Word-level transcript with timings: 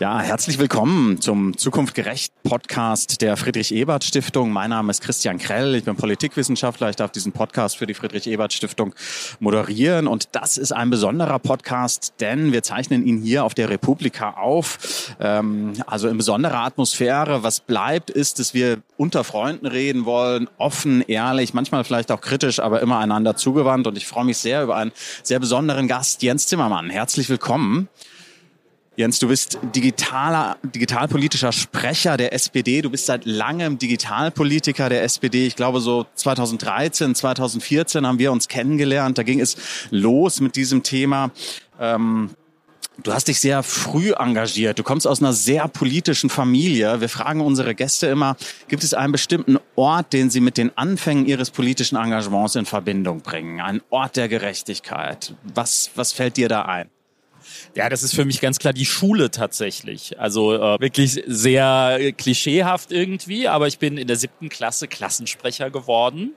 Ja, 0.00 0.20
herzlich 0.20 0.60
willkommen 0.60 1.20
zum 1.20 1.56
Zukunft 1.56 1.96
gerecht 1.96 2.32
Podcast 2.44 3.20
der 3.20 3.36
Friedrich 3.36 3.74
Ebert 3.74 4.04
Stiftung. 4.04 4.52
Mein 4.52 4.70
Name 4.70 4.92
ist 4.92 5.02
Christian 5.02 5.38
Krell, 5.38 5.74
ich 5.74 5.82
bin 5.82 5.96
Politikwissenschaftler. 5.96 6.88
Ich 6.88 6.94
darf 6.94 7.10
diesen 7.10 7.32
Podcast 7.32 7.78
für 7.78 7.86
die 7.88 7.94
Friedrich 7.94 8.28
Ebert 8.28 8.52
Stiftung 8.52 8.94
moderieren 9.40 10.06
und 10.06 10.36
das 10.36 10.56
ist 10.56 10.70
ein 10.70 10.90
besonderer 10.90 11.40
Podcast, 11.40 12.12
denn 12.20 12.52
wir 12.52 12.62
zeichnen 12.62 13.04
ihn 13.04 13.20
hier 13.20 13.42
auf 13.42 13.54
der 13.54 13.70
Republika 13.70 14.34
auf. 14.34 15.16
Ähm, 15.18 15.72
also 15.88 16.06
in 16.06 16.16
besonderer 16.16 16.60
Atmosphäre. 16.60 17.42
Was 17.42 17.58
bleibt, 17.58 18.08
ist, 18.08 18.38
dass 18.38 18.54
wir 18.54 18.78
unter 18.98 19.24
Freunden 19.24 19.66
reden 19.66 20.04
wollen, 20.04 20.48
offen, 20.58 21.02
ehrlich, 21.08 21.54
manchmal 21.54 21.82
vielleicht 21.82 22.12
auch 22.12 22.20
kritisch, 22.20 22.60
aber 22.60 22.82
immer 22.82 23.00
einander 23.00 23.34
zugewandt 23.34 23.88
und 23.88 23.96
ich 23.96 24.06
freue 24.06 24.26
mich 24.26 24.38
sehr 24.38 24.62
über 24.62 24.76
einen 24.76 24.92
sehr 25.24 25.40
besonderen 25.40 25.88
Gast, 25.88 26.22
Jens 26.22 26.46
Zimmermann. 26.46 26.88
Herzlich 26.88 27.28
willkommen. 27.28 27.88
Jens, 28.98 29.20
du 29.20 29.28
bist 29.28 29.60
digitaler, 29.76 30.56
digitalpolitischer 30.74 31.52
Sprecher 31.52 32.16
der 32.16 32.32
SPD. 32.32 32.82
Du 32.82 32.90
bist 32.90 33.06
seit 33.06 33.26
langem 33.26 33.78
Digitalpolitiker 33.78 34.88
der 34.88 35.04
SPD. 35.04 35.46
Ich 35.46 35.54
glaube, 35.54 35.80
so 35.80 36.06
2013, 36.16 37.14
2014 37.14 38.04
haben 38.04 38.18
wir 38.18 38.32
uns 38.32 38.48
kennengelernt. 38.48 39.16
Da 39.16 39.22
ging 39.22 39.38
es 39.38 39.56
los 39.90 40.40
mit 40.40 40.56
diesem 40.56 40.82
Thema. 40.82 41.30
Ähm, 41.78 42.30
Du 43.00 43.12
hast 43.12 43.28
dich 43.28 43.38
sehr 43.38 43.62
früh 43.62 44.12
engagiert. 44.12 44.76
Du 44.76 44.82
kommst 44.82 45.06
aus 45.06 45.20
einer 45.20 45.32
sehr 45.32 45.68
politischen 45.68 46.30
Familie. 46.30 47.00
Wir 47.00 47.08
fragen 47.08 47.40
unsere 47.42 47.76
Gäste 47.76 48.08
immer, 48.08 48.36
gibt 48.66 48.82
es 48.82 48.92
einen 48.92 49.12
bestimmten 49.12 49.58
Ort, 49.76 50.12
den 50.12 50.30
sie 50.30 50.40
mit 50.40 50.56
den 50.56 50.76
Anfängen 50.76 51.24
ihres 51.24 51.52
politischen 51.52 51.94
Engagements 51.94 52.56
in 52.56 52.66
Verbindung 52.66 53.20
bringen? 53.20 53.60
Ein 53.60 53.82
Ort 53.90 54.16
der 54.16 54.28
Gerechtigkeit. 54.28 55.32
Was, 55.44 55.92
was 55.94 56.12
fällt 56.12 56.36
dir 56.36 56.48
da 56.48 56.62
ein? 56.62 56.90
Ja, 57.74 57.88
das 57.88 58.02
ist 58.02 58.14
für 58.14 58.24
mich 58.24 58.40
ganz 58.40 58.58
klar 58.58 58.72
die 58.72 58.86
Schule 58.86 59.30
tatsächlich. 59.30 60.18
Also 60.18 60.54
äh, 60.54 60.80
wirklich 60.80 61.22
sehr 61.26 62.12
klischeehaft 62.16 62.92
irgendwie, 62.92 63.48
aber 63.48 63.66
ich 63.66 63.78
bin 63.78 63.96
in 63.96 64.06
der 64.06 64.16
siebten 64.16 64.48
Klasse 64.48 64.88
Klassensprecher 64.88 65.70
geworden. 65.70 66.32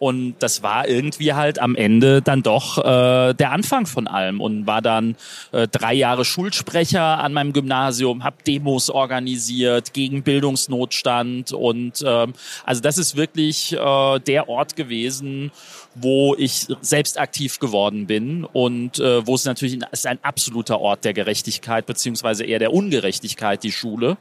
Und 0.00 0.36
das 0.38 0.62
war 0.62 0.88
irgendwie 0.88 1.34
halt 1.34 1.58
am 1.58 1.76
Ende 1.76 2.22
dann 2.22 2.42
doch 2.42 2.78
äh, 2.78 3.34
der 3.34 3.52
Anfang 3.52 3.84
von 3.84 4.08
allem 4.08 4.40
und 4.40 4.66
war 4.66 4.80
dann 4.80 5.14
äh, 5.52 5.68
drei 5.68 5.92
Jahre 5.92 6.24
Schulsprecher 6.24 7.18
an 7.18 7.34
meinem 7.34 7.52
Gymnasium, 7.52 8.24
habe 8.24 8.36
Demos 8.46 8.88
organisiert 8.88 9.92
gegen 9.92 10.22
Bildungsnotstand 10.22 11.52
und 11.52 12.02
ähm, 12.02 12.32
also 12.64 12.80
das 12.80 12.96
ist 12.96 13.14
wirklich 13.14 13.74
äh, 13.74 14.18
der 14.20 14.48
Ort 14.48 14.74
gewesen, 14.74 15.52
wo 15.94 16.34
ich 16.38 16.66
selbst 16.80 17.20
aktiv 17.20 17.58
geworden 17.58 18.06
bin 18.06 18.44
und 18.44 19.00
äh, 19.00 19.26
wo 19.26 19.34
es 19.34 19.44
natürlich 19.44 19.80
ist 19.92 20.06
ein 20.06 20.18
absoluter 20.22 20.80
Ort 20.80 21.04
der 21.04 21.12
Gerechtigkeit 21.12 21.84
beziehungsweise 21.84 22.44
eher 22.44 22.58
der 22.58 22.72
Ungerechtigkeit 22.72 23.62
die 23.62 23.72
Schule 23.72 24.16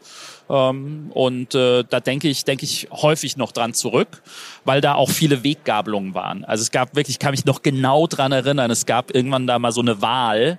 und 0.50 1.54
äh, 1.54 1.84
da 1.88 2.00
denke 2.00 2.28
ich 2.28 2.44
denke 2.44 2.66
ich 2.66 2.88
häufig 2.92 3.38
noch 3.38 3.52
dran 3.52 3.76
zurück, 3.76 4.24
weil 4.66 4.82
da 4.82 4.96
auch 4.96 5.12
viele 5.12 5.44
Weggabelungen 5.44 6.16
waren. 6.16 6.44
Also 6.44 6.64
es 6.64 6.72
gab 6.72 6.96
wirklich, 6.96 7.20
kann 7.20 7.32
mich 7.32 7.46
noch 7.46 7.62
genau 7.62 8.08
dran 8.08 8.32
erinnern, 8.32 8.72
es 8.72 8.88
gab 8.88 9.14
irgendwann 9.14 9.46
da 9.46 9.60
mal 9.60 9.72
so 9.72 9.82
eine 9.82 10.02
Wahl 10.02 10.58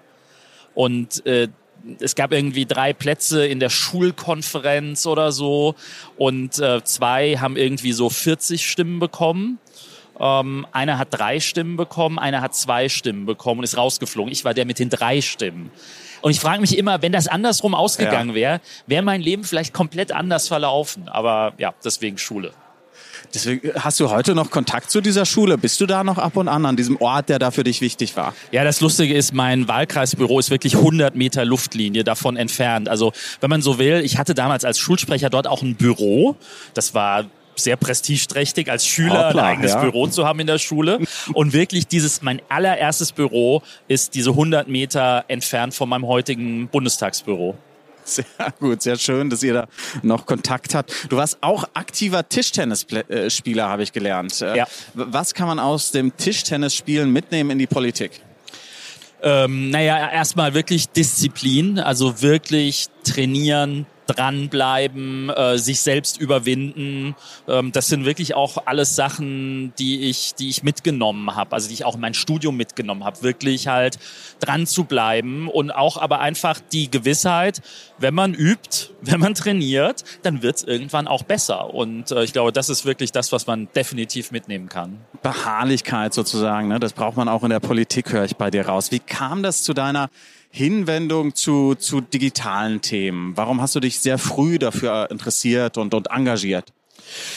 und 0.74 1.26
äh, 1.26 1.48
es 1.98 2.14
gab 2.14 2.30
irgendwie 2.30 2.66
drei 2.66 2.92
Plätze 2.92 3.44
in 3.46 3.58
der 3.58 3.70
Schulkonferenz 3.70 5.06
oder 5.06 5.32
so 5.32 5.74
und 6.16 6.60
äh, 6.60 6.84
zwei 6.84 7.38
haben 7.38 7.56
irgendwie 7.56 7.92
so 7.92 8.10
40 8.10 8.64
Stimmen 8.70 9.00
bekommen 9.00 9.58
ähm, 10.20 10.66
einer 10.72 10.98
hat 10.98 11.08
drei 11.10 11.40
Stimmen 11.40 11.78
bekommen, 11.78 12.18
einer 12.18 12.42
hat 12.42 12.54
zwei 12.54 12.90
Stimmen 12.90 13.24
bekommen 13.24 13.60
und 13.60 13.64
ist 13.64 13.78
rausgeflogen. 13.78 14.30
Ich 14.30 14.44
war 14.44 14.52
der 14.52 14.66
mit 14.66 14.78
den 14.78 14.90
drei 14.90 15.22
Stimmen. 15.22 15.70
Und 16.22 16.30
ich 16.30 16.40
frage 16.40 16.60
mich 16.60 16.76
immer, 16.76 17.02
wenn 17.02 17.12
das 17.12 17.28
andersrum 17.28 17.74
ausgegangen 17.74 18.30
ja. 18.30 18.34
wäre, 18.34 18.60
wäre 18.86 19.02
mein 19.02 19.20
Leben 19.20 19.44
vielleicht 19.44 19.72
komplett 19.72 20.12
anders 20.12 20.48
verlaufen. 20.48 21.08
Aber 21.08 21.52
ja, 21.58 21.74
deswegen 21.84 22.18
Schule. 22.18 22.52
Deswegen 23.34 23.72
hast 23.78 24.00
du 24.00 24.10
heute 24.10 24.34
noch 24.34 24.50
Kontakt 24.50 24.90
zu 24.90 25.00
dieser 25.00 25.24
Schule? 25.24 25.56
Bist 25.56 25.80
du 25.80 25.86
da 25.86 26.02
noch 26.02 26.18
ab 26.18 26.36
und 26.36 26.48
an 26.48 26.66
an 26.66 26.76
diesem 26.76 26.96
Ort, 26.96 27.28
der 27.28 27.38
da 27.38 27.50
für 27.50 27.64
dich 27.64 27.80
wichtig 27.80 28.16
war? 28.16 28.34
Ja, 28.50 28.64
das 28.64 28.80
Lustige 28.80 29.14
ist, 29.14 29.32
mein 29.32 29.68
Wahlkreisbüro 29.68 30.38
ist 30.38 30.50
wirklich 30.50 30.76
100 30.76 31.14
Meter 31.14 31.44
Luftlinie 31.44 32.02
davon 32.02 32.36
entfernt. 32.36 32.88
Also, 32.88 33.12
wenn 33.40 33.50
man 33.50 33.62
so 33.62 33.78
will, 33.78 34.02
ich 34.04 34.18
hatte 34.18 34.34
damals 34.34 34.64
als 34.64 34.78
Schulsprecher 34.78 35.30
dort 35.30 35.46
auch 35.46 35.62
ein 35.62 35.76
Büro. 35.76 36.36
Das 36.74 36.94
war 36.94 37.26
sehr 37.62 37.76
prestigeträchtig, 37.76 38.70
als 38.70 38.86
Schüler 38.86 39.28
Hoppla, 39.28 39.42
ein 39.42 39.56
eigenes 39.56 39.72
ja. 39.72 39.80
Büro 39.80 40.06
zu 40.06 40.26
haben 40.26 40.40
in 40.40 40.46
der 40.46 40.58
Schule. 40.58 41.00
Und 41.34 41.52
wirklich 41.52 41.86
dieses, 41.86 42.22
mein 42.22 42.40
allererstes 42.48 43.12
Büro 43.12 43.62
ist 43.88 44.14
diese 44.14 44.30
100 44.30 44.68
Meter 44.68 45.24
entfernt 45.28 45.74
von 45.74 45.88
meinem 45.88 46.06
heutigen 46.06 46.68
Bundestagsbüro. 46.68 47.56
Sehr 48.04 48.24
gut, 48.58 48.82
sehr 48.82 48.96
schön, 48.96 49.30
dass 49.30 49.42
ihr 49.42 49.54
da 49.54 49.68
noch 50.02 50.26
Kontakt 50.26 50.74
habt. 50.74 50.92
Du 51.08 51.16
warst 51.16 51.38
auch 51.42 51.64
aktiver 51.74 52.28
Tischtennisspieler, 52.28 53.68
habe 53.68 53.82
ich 53.82 53.92
gelernt. 53.92 54.40
Ja. 54.40 54.66
Was 54.94 55.34
kann 55.34 55.46
man 55.46 55.58
aus 55.58 55.92
dem 55.92 56.16
Tischtennisspielen 56.16 57.12
mitnehmen 57.12 57.50
in 57.50 57.58
die 57.58 57.66
Politik? 57.66 58.20
Ähm, 59.22 59.70
naja, 59.70 60.10
erstmal 60.10 60.54
wirklich 60.54 60.88
Disziplin, 60.88 61.78
also 61.78 62.22
wirklich 62.22 62.86
trainieren, 63.04 63.86
dranbleiben, 64.10 65.30
äh, 65.30 65.58
sich 65.58 65.80
selbst 65.80 66.20
überwinden. 66.20 67.14
Ähm, 67.48 67.72
das 67.72 67.88
sind 67.88 68.04
wirklich 68.04 68.34
auch 68.34 68.66
alles 68.66 68.96
Sachen, 68.96 69.72
die 69.78 70.08
ich, 70.08 70.34
die 70.34 70.48
ich 70.48 70.62
mitgenommen 70.62 71.36
habe, 71.36 71.52
also 71.52 71.68
die 71.68 71.74
ich 71.74 71.84
auch 71.84 71.94
in 71.94 72.00
mein 72.00 72.14
Studium 72.14 72.56
mitgenommen 72.56 73.04
habe, 73.04 73.22
wirklich 73.22 73.68
halt 73.68 73.98
dran 74.40 74.66
zu 74.66 74.84
bleiben 74.84 75.48
und 75.48 75.70
auch 75.70 75.96
aber 75.96 76.20
einfach 76.20 76.60
die 76.72 76.90
Gewissheit, 76.90 77.62
wenn 77.98 78.14
man 78.14 78.34
übt, 78.34 78.90
wenn 79.02 79.20
man 79.20 79.34
trainiert, 79.34 80.04
dann 80.22 80.42
wird 80.42 80.56
es 80.56 80.64
irgendwann 80.64 81.06
auch 81.06 81.22
besser. 81.22 81.72
Und 81.72 82.10
äh, 82.10 82.24
ich 82.24 82.32
glaube, 82.32 82.52
das 82.52 82.68
ist 82.68 82.84
wirklich 82.84 83.12
das, 83.12 83.32
was 83.32 83.46
man 83.46 83.68
definitiv 83.74 84.30
mitnehmen 84.30 84.68
kann. 84.68 84.98
Beharrlichkeit 85.22 86.14
sozusagen, 86.14 86.68
ne? 86.68 86.80
das 86.80 86.92
braucht 86.92 87.16
man 87.16 87.28
auch 87.28 87.44
in 87.44 87.50
der 87.50 87.60
Politik, 87.60 88.12
höre 88.12 88.24
ich 88.24 88.36
bei 88.36 88.50
dir 88.50 88.66
raus. 88.66 88.90
Wie 88.90 88.98
kam 88.98 89.42
das 89.42 89.62
zu 89.62 89.74
deiner 89.74 90.10
Hinwendung 90.50 91.34
zu, 91.34 91.74
zu 91.76 92.00
digitalen 92.00 92.80
Themen? 92.80 93.36
Warum 93.36 93.60
hast 93.60 93.74
du 93.74 93.80
dich 93.80 94.00
sehr 94.00 94.18
früh 94.18 94.58
dafür 94.58 95.10
interessiert 95.10 95.78
und, 95.78 95.94
und 95.94 96.08
engagiert? 96.10 96.72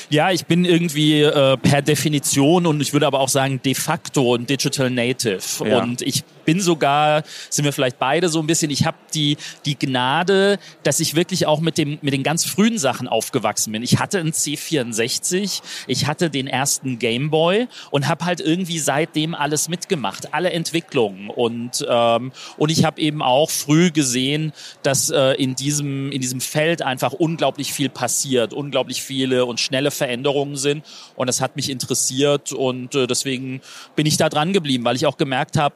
Ja, 0.09 0.31
ich 0.31 0.45
bin 0.45 0.65
irgendwie 0.65 1.21
äh, 1.21 1.57
per 1.57 1.81
Definition 1.81 2.65
und 2.65 2.81
ich 2.81 2.93
würde 2.93 3.07
aber 3.07 3.19
auch 3.19 3.29
sagen 3.29 3.61
de 3.63 3.73
facto 3.73 4.35
ein 4.35 4.45
Digital 4.45 4.89
Native. 4.89 5.39
Ja. 5.65 5.81
Und 5.81 6.01
ich 6.01 6.23
bin 6.45 6.59
sogar, 6.61 7.23
sind 7.49 7.65
wir 7.65 7.73
vielleicht 7.73 7.99
beide 7.99 8.29
so 8.29 8.39
ein 8.39 8.47
bisschen, 8.47 8.71
ich 8.71 8.85
habe 8.85 8.97
die, 9.13 9.37
die 9.65 9.77
Gnade, 9.77 10.59
dass 10.83 10.99
ich 10.99 11.15
wirklich 11.15 11.45
auch 11.45 11.59
mit, 11.59 11.77
dem, 11.77 11.99
mit 12.01 12.13
den 12.13 12.23
ganz 12.23 12.45
frühen 12.45 12.77
Sachen 12.77 13.07
aufgewachsen 13.07 13.71
bin. 13.71 13.83
Ich 13.83 13.99
hatte 13.99 14.19
einen 14.19 14.31
C64, 14.31 15.61
ich 15.87 16.07
hatte 16.07 16.29
den 16.29 16.47
ersten 16.47 16.99
Gameboy 16.99 17.67
und 17.91 18.07
habe 18.07 18.25
halt 18.25 18.39
irgendwie 18.41 18.79
seitdem 18.79 19.35
alles 19.35 19.69
mitgemacht, 19.69 20.33
alle 20.33 20.51
Entwicklungen. 20.51 21.29
Und, 21.29 21.85
ähm, 21.87 22.31
und 22.57 22.69
ich 22.69 22.85
habe 22.85 22.99
eben 23.01 23.21
auch 23.21 23.49
früh 23.49 23.91
gesehen, 23.91 24.53
dass 24.83 25.09
äh, 25.09 25.33
in, 25.33 25.55
diesem, 25.55 26.11
in 26.11 26.21
diesem 26.21 26.41
Feld 26.41 26.81
einfach 26.81 27.13
unglaublich 27.13 27.73
viel 27.73 27.89
passiert, 27.89 28.53
unglaublich 28.53 29.01
viele 29.01 29.45
und 29.45 29.59
schnelle 29.59 29.91
Veränderungen 29.91 30.55
sind. 30.55 30.85
Und 31.15 31.27
das 31.27 31.41
hat 31.41 31.55
mich 31.55 31.69
interessiert 31.69 32.51
und 32.51 32.95
äh, 32.95 33.07
deswegen 33.07 33.61
bin 33.95 34.05
ich 34.05 34.17
da 34.17 34.29
dran 34.29 34.53
geblieben, 34.53 34.83
weil 34.85 34.95
ich 34.95 35.05
auch 35.05 35.17
gemerkt 35.17 35.57
habe, 35.57 35.75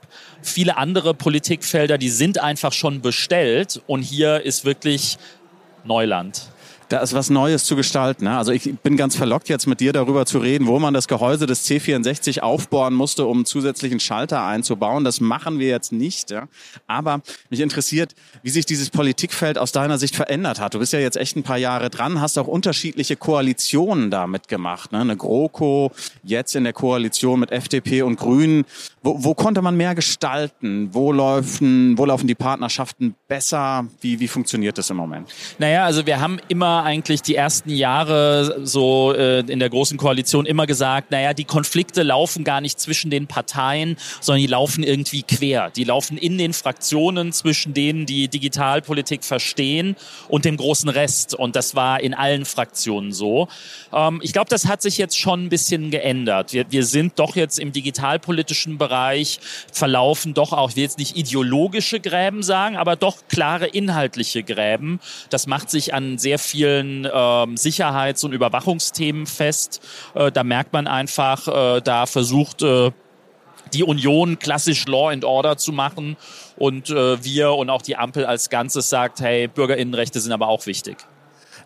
viele 0.57 0.75
andere 0.77 1.13
Politikfelder, 1.13 1.99
die 1.99 2.09
sind 2.09 2.39
einfach 2.39 2.73
schon 2.73 3.01
bestellt 3.01 3.79
und 3.85 4.01
hier 4.01 4.41
ist 4.41 4.65
wirklich 4.65 5.19
Neuland 5.85 6.49
da 6.89 6.99
ist 6.99 7.13
was 7.13 7.29
Neues 7.29 7.65
zu 7.65 7.75
gestalten. 7.75 8.25
Ne? 8.25 8.37
Also 8.37 8.51
ich 8.51 8.73
bin 8.79 8.95
ganz 8.95 9.15
verlockt 9.15 9.49
jetzt 9.49 9.67
mit 9.67 9.79
dir 9.79 9.91
darüber 9.93 10.25
zu 10.25 10.39
reden, 10.39 10.67
wo 10.67 10.79
man 10.79 10.93
das 10.93 11.07
Gehäuse 11.07 11.45
des 11.45 11.67
C64 11.67 12.39
aufbohren 12.39 12.93
musste, 12.93 13.25
um 13.25 13.45
zusätzlichen 13.45 13.99
Schalter 13.99 14.45
einzubauen. 14.45 15.03
Das 15.03 15.19
machen 15.19 15.59
wir 15.59 15.67
jetzt 15.67 15.91
nicht. 15.91 16.33
Aber 16.87 17.21
mich 17.49 17.59
interessiert, 17.59 18.15
wie 18.41 18.49
sich 18.49 18.65
dieses 18.65 18.89
Politikfeld 18.89 19.57
aus 19.57 19.71
deiner 19.71 19.97
Sicht 19.97 20.15
verändert 20.15 20.59
hat. 20.59 20.73
Du 20.73 20.79
bist 20.79 20.93
ja 20.93 20.99
jetzt 20.99 21.17
echt 21.17 21.35
ein 21.35 21.43
paar 21.43 21.57
Jahre 21.57 21.89
dran, 21.89 22.21
hast 22.21 22.37
auch 22.37 22.47
unterschiedliche 22.47 23.15
Koalitionen 23.15 24.09
damit 24.09 24.47
gemacht. 24.47 24.91
Ne? 24.91 24.99
Eine 24.99 25.17
GroKo, 25.17 25.91
jetzt 26.23 26.55
in 26.55 26.63
der 26.63 26.73
Koalition 26.73 27.39
mit 27.39 27.51
FDP 27.51 28.03
und 28.03 28.15
Grünen. 28.15 28.65
Wo, 29.07 29.23
wo 29.23 29.33
konnte 29.33 29.61
man 29.61 29.77
mehr 29.77 29.95
gestalten? 29.95 30.89
Wo 30.91 31.13
laufen, 31.13 31.97
wo 31.97 32.03
laufen 32.03 32.27
die 32.27 32.35
Partnerschaften 32.35 33.15
besser? 33.29 33.87
Wie, 34.01 34.19
wie 34.19 34.27
funktioniert 34.27 34.77
das 34.77 34.89
im 34.89 34.97
Moment? 34.97 35.29
Naja, 35.59 35.85
also 35.85 36.05
wir 36.05 36.19
haben 36.19 36.39
immer 36.49 36.83
eigentlich 36.83 37.21
die 37.21 37.35
ersten 37.35 37.69
Jahre 37.69 38.59
so 38.63 39.13
äh, 39.13 39.39
in 39.49 39.59
der 39.59 39.69
großen 39.69 39.97
Koalition 39.97 40.45
immer 40.45 40.67
gesagt, 40.67 41.11
naja, 41.11 41.33
die 41.33 41.45
Konflikte 41.45 42.03
laufen 42.03 42.43
gar 42.43 42.59
nicht 42.59 42.81
zwischen 42.81 43.09
den 43.09 43.27
Parteien, 43.27 43.95
sondern 44.19 44.41
die 44.41 44.47
laufen 44.47 44.83
irgendwie 44.83 45.23
quer. 45.23 45.69
Die 45.69 45.85
laufen 45.85 46.17
in 46.17 46.37
den 46.37 46.51
Fraktionen 46.51 47.31
zwischen 47.31 47.73
denen, 47.73 48.05
die 48.05 48.27
Digitalpolitik 48.27 49.23
verstehen 49.23 49.95
und 50.27 50.43
dem 50.43 50.57
großen 50.57 50.89
Rest. 50.89 51.33
Und 51.33 51.55
das 51.55 51.75
war 51.75 52.01
in 52.01 52.13
allen 52.13 52.43
Fraktionen 52.43 53.13
so. 53.13 53.47
Ähm, 53.93 54.19
ich 54.21 54.33
glaube, 54.33 54.49
das 54.49 54.67
hat 54.67 54.81
sich 54.81 54.97
jetzt 54.97 55.17
schon 55.17 55.45
ein 55.45 55.49
bisschen 55.49 55.91
geändert. 55.91 56.51
Wir, 56.51 56.65
wir 56.69 56.85
sind 56.85 57.17
doch 57.19 57.37
jetzt 57.37 57.57
im 57.57 57.71
digitalpolitischen 57.71 58.77
Bereich 58.77 58.96
Bereich 58.97 59.39
verlaufen 59.71 60.33
doch 60.33 60.53
auch, 60.53 60.69
ich 60.71 60.75
will 60.75 60.83
jetzt 60.83 60.97
nicht 60.97 61.15
ideologische 61.15 61.99
Gräben 61.99 62.41
sagen, 62.41 62.77
aber 62.77 62.95
doch 62.95 63.17
klare 63.27 63.67
inhaltliche 63.67 64.43
Gräben. 64.43 64.99
Das 65.29 65.45
macht 65.45 65.69
sich 65.69 65.93
an 65.93 66.17
sehr 66.17 66.39
vielen 66.39 67.07
ähm, 67.11 67.57
Sicherheits- 67.57 68.23
und 68.23 68.33
Überwachungsthemen 68.33 69.27
fest. 69.27 69.81
Äh, 70.15 70.31
da 70.31 70.43
merkt 70.43 70.73
man 70.73 70.87
einfach, 70.87 71.47
äh, 71.47 71.81
da 71.81 72.07
versucht 72.07 72.63
äh, 72.63 72.91
die 73.73 73.83
Union 73.83 74.39
klassisch 74.39 74.87
Law 74.87 75.09
and 75.11 75.23
Order 75.23 75.57
zu 75.57 75.71
machen 75.71 76.17
und 76.55 76.89
äh, 76.89 77.23
wir 77.23 77.51
und 77.51 77.69
auch 77.69 77.83
die 77.83 77.97
Ampel 77.97 78.25
als 78.25 78.49
Ganzes 78.49 78.89
sagt, 78.89 79.19
hey, 79.19 79.47
Bürgerinnenrechte 79.47 80.19
sind 80.19 80.31
aber 80.31 80.47
auch 80.47 80.65
wichtig. 80.65 80.97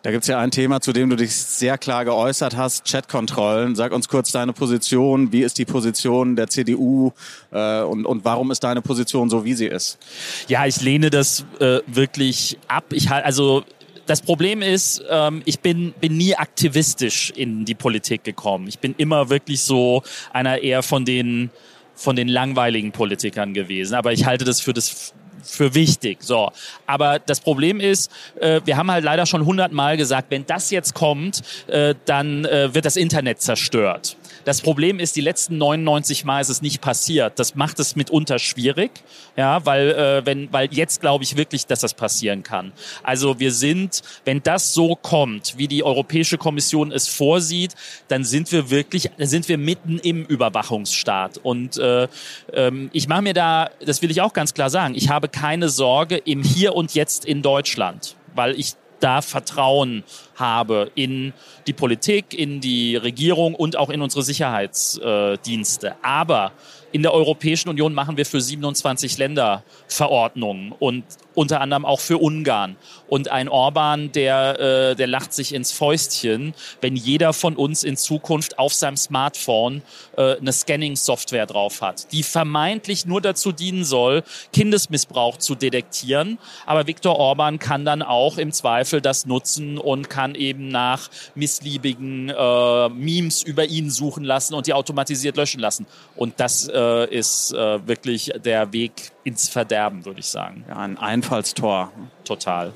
Da 0.04 0.10
gibt's 0.10 0.28
ja 0.28 0.40
ein 0.40 0.50
Thema, 0.50 0.82
zu 0.82 0.94
dem 0.94 1.12
du 1.12 1.16
dich 1.16 1.36
sehr 1.36 1.78
klar 1.78 2.06
geäußert 2.06 2.58
hast, 2.58 2.86
Chatkontrollen. 2.86 3.76
Sag 3.76 3.92
uns 3.92 4.08
kurz 4.08 4.32
deine 4.32 4.52
Position. 4.52 5.32
Wie 5.32 5.44
ist 5.44 5.60
die 5.60 5.66
Position 5.66 6.36
der 6.36 6.48
CDU 6.48 7.12
äh, 7.52 7.82
und, 7.82 8.06
und 8.08 8.26
warum 8.26 8.50
ist 8.50 8.64
deine 8.64 8.82
Position 8.82 9.30
so, 9.30 9.46
wie 9.46 9.54
sie 9.54 9.68
ist? 9.68 10.00
Ja, 10.48 10.66
ich 10.66 10.82
lehne 10.82 11.12
das 11.12 11.46
äh, 11.60 11.82
wirklich 11.86 12.58
ab. 12.68 12.86
Ich 12.94 13.12
also 13.12 13.64
das 14.08 14.24
Problem 14.24 14.64
ist, 14.64 15.04
ähm, 15.08 15.44
ich 15.46 15.60
bin, 15.60 15.94
bin 16.02 16.18
nie 16.18 16.36
aktivistisch 16.36 17.32
in 17.36 17.66
die 17.66 17.76
Politik 17.76 18.24
gekommen. 18.24 18.68
Ich 18.68 18.80
bin 18.80 18.96
immer 18.98 19.30
wirklich 19.30 19.62
so 19.62 20.02
einer 20.34 20.64
eher 20.64 20.82
von 20.82 21.06
den 21.06 21.52
von 21.94 22.16
den 22.16 22.28
langweiligen 22.28 22.92
Politikern 22.92 23.54
gewesen. 23.54 23.94
Aber 23.94 24.12
ich 24.12 24.26
halte 24.26 24.44
das 24.44 24.60
für 24.60 24.74
das 24.74 25.14
für 25.44 25.74
wichtig. 25.76 26.20
So, 26.22 26.52
aber 26.86 27.20
das 27.20 27.40
Problem 27.40 27.80
ist, 27.80 28.12
äh, 28.40 28.62
wir 28.66 28.78
haben 28.78 28.92
halt 28.92 29.04
leider 29.04 29.26
schon 29.26 29.46
hundertmal 29.46 29.98
gesagt, 29.98 30.32
wenn 30.32 30.46
das 30.46 30.72
jetzt 30.72 30.94
kommt, 30.94 31.42
äh, 31.68 31.96
dann 32.06 32.46
äh, 32.46 32.74
wird 32.74 32.86
das 32.86 32.96
Internet 32.96 33.42
zerstört. 33.42 34.18
Das 34.46 34.62
Problem 34.62 35.00
ist, 35.00 35.16
die 35.16 35.22
letzten 35.22 35.58
99 35.58 36.26
Mal 36.26 36.42
ist 36.42 36.50
es 36.50 36.62
nicht 36.62 36.82
passiert. 36.82 37.38
Das 37.40 37.56
macht 37.56 37.80
es 37.80 37.96
mitunter 37.96 38.40
schwierig, 38.40 38.92
ja, 39.36 39.66
weil 39.66 39.90
äh, 39.92 40.26
wenn, 40.26 40.52
weil 40.52 40.70
jetzt 40.72 41.02
glaube 41.02 41.24
ich 41.24 41.38
wirklich, 41.38 41.68
dass 41.68 41.82
das 41.82 41.94
passieren 41.94 42.44
kann. 42.44 42.72
Also 43.04 43.40
wir 43.40 43.52
sind, 43.52 44.02
wenn 44.26 44.42
das 44.44 44.74
so 44.74 44.96
kommt, 44.96 45.58
wie 45.58 45.68
die 45.68 45.84
Europäische 45.84 46.38
Kommission 46.38 46.92
es 46.92 47.08
vorsieht, 47.08 47.76
dann 48.08 48.24
sind 48.24 48.52
wir 48.52 48.70
wirklich, 48.70 49.10
dann 49.18 49.28
sind 49.28 49.48
wir 49.48 49.58
mitten 49.58 50.00
im 50.00 50.26
Überwachungsstaat. 50.26 51.38
Und 51.38 51.78
äh, 51.78 52.08
ähm, 52.54 52.90
ich 52.94 53.08
mache 53.08 53.22
mir 53.22 53.34
da, 53.34 53.70
das 53.86 54.02
will 54.02 54.12
ich 54.12 54.22
auch 54.22 54.34
ganz 54.34 54.54
klar 54.54 54.70
sagen, 54.70 54.96
ich 54.96 55.10
habe 55.10 55.28
keine 55.30 55.70
Sorge 55.70 56.18
im 56.18 56.44
Hier 56.44 56.76
und 56.76 56.94
Jetzt 56.94 57.26
in 57.26 57.42
Deutschland, 57.42 58.16
weil 58.34 58.60
ich 58.60 58.76
da 59.02 59.22
Vertrauen 59.22 60.04
habe 60.36 60.92
in 60.96 61.34
die 61.68 61.74
Politik, 61.74 62.34
in 62.34 62.62
die 62.62 62.96
Regierung 62.96 63.56
und 63.56 63.76
auch 63.76 63.90
in 63.90 64.02
unsere 64.02 64.24
Sicherheitsdienste. 64.24 65.96
Aber 66.02 66.54
in 66.92 67.02
der 67.04 67.14
Europäischen 67.14 67.70
Union 67.70 67.94
machen 67.94 68.18
wir 68.18 68.26
für 68.26 68.42
27 68.42 69.18
Länder 69.18 69.64
Verordnungen 69.88 70.74
und 70.78 71.04
unter 71.34 71.62
anderem 71.62 71.86
auch 71.86 72.00
für 72.00 72.18
Ungarn. 72.18 72.76
Und 73.08 73.30
ein 73.30 73.50
Orban, 73.50 74.12
der, 74.12 74.60
äh, 74.60 74.96
der 74.96 75.08
lacht 75.08 75.34
sich 75.34 75.54
ins 75.54 75.72
Fäustchen, 75.72 76.54
wenn 76.82 76.96
jeder 76.96 77.34
von 77.34 77.56
uns 77.56 77.84
in 77.84 77.98
Zukunft 77.98 78.60
auf 78.60 78.74
seinem 78.74 78.98
Smartphone 78.98 79.82
äh, 80.18 80.38
eine 80.38 80.52
Scanning-Software 80.54 81.46
drauf 81.46 81.82
hat, 81.82 82.12
die 82.12 82.24
vermeintlich 82.24 83.06
nur 83.06 83.22
dazu 83.22 83.52
dienen 83.52 83.84
soll, 83.84 84.24
Kindesmissbrauch 84.54 85.38
zu 85.38 85.56
detektieren. 85.56 86.38
Aber 86.66 86.88
Viktor 86.88 87.18
Orban 87.18 87.60
kann 87.60 87.86
dann 87.86 88.02
auch 88.02 88.38
im 88.38 88.52
Zweifel 88.52 89.02
das 89.02 89.26
nutzen 89.26 89.78
und 89.78 90.10
kann 90.10 90.36
eben 90.36 90.70
nach 90.70 91.10
missliebigen 91.36 92.30
äh, 92.30 92.90
Memes 92.90 93.44
über 93.44 93.66
ihn 93.66 93.90
suchen 93.90 94.24
lassen 94.24 94.54
und 94.54 94.68
die 94.68 94.74
automatisiert 94.74 95.38
löschen 95.38 95.60
lassen. 95.60 95.86
Und 96.16 96.40
das 96.40 96.68
äh, 96.68 97.10
ist 97.10 97.54
äh, 97.54 97.88
wirklich 97.88 98.32
der 98.44 98.72
Weg 98.74 99.12
ins 99.24 99.50
Verderben, 99.50 100.06
würde 100.06 100.20
ich 100.20 100.28
sagen. 100.28 100.66
Ja, 100.68 100.78
ein 100.78 100.98
Einfallstor. 101.22 101.92
Total. 102.24 102.74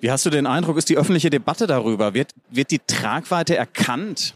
Wie 0.00 0.10
hast 0.10 0.26
du 0.26 0.30
den 0.30 0.46
Eindruck, 0.46 0.76
ist 0.76 0.88
die 0.88 0.96
öffentliche 0.96 1.30
Debatte 1.30 1.66
darüber? 1.66 2.14
Wird, 2.14 2.32
wird 2.50 2.70
die 2.70 2.80
Tragweite 2.80 3.56
erkannt? 3.56 4.34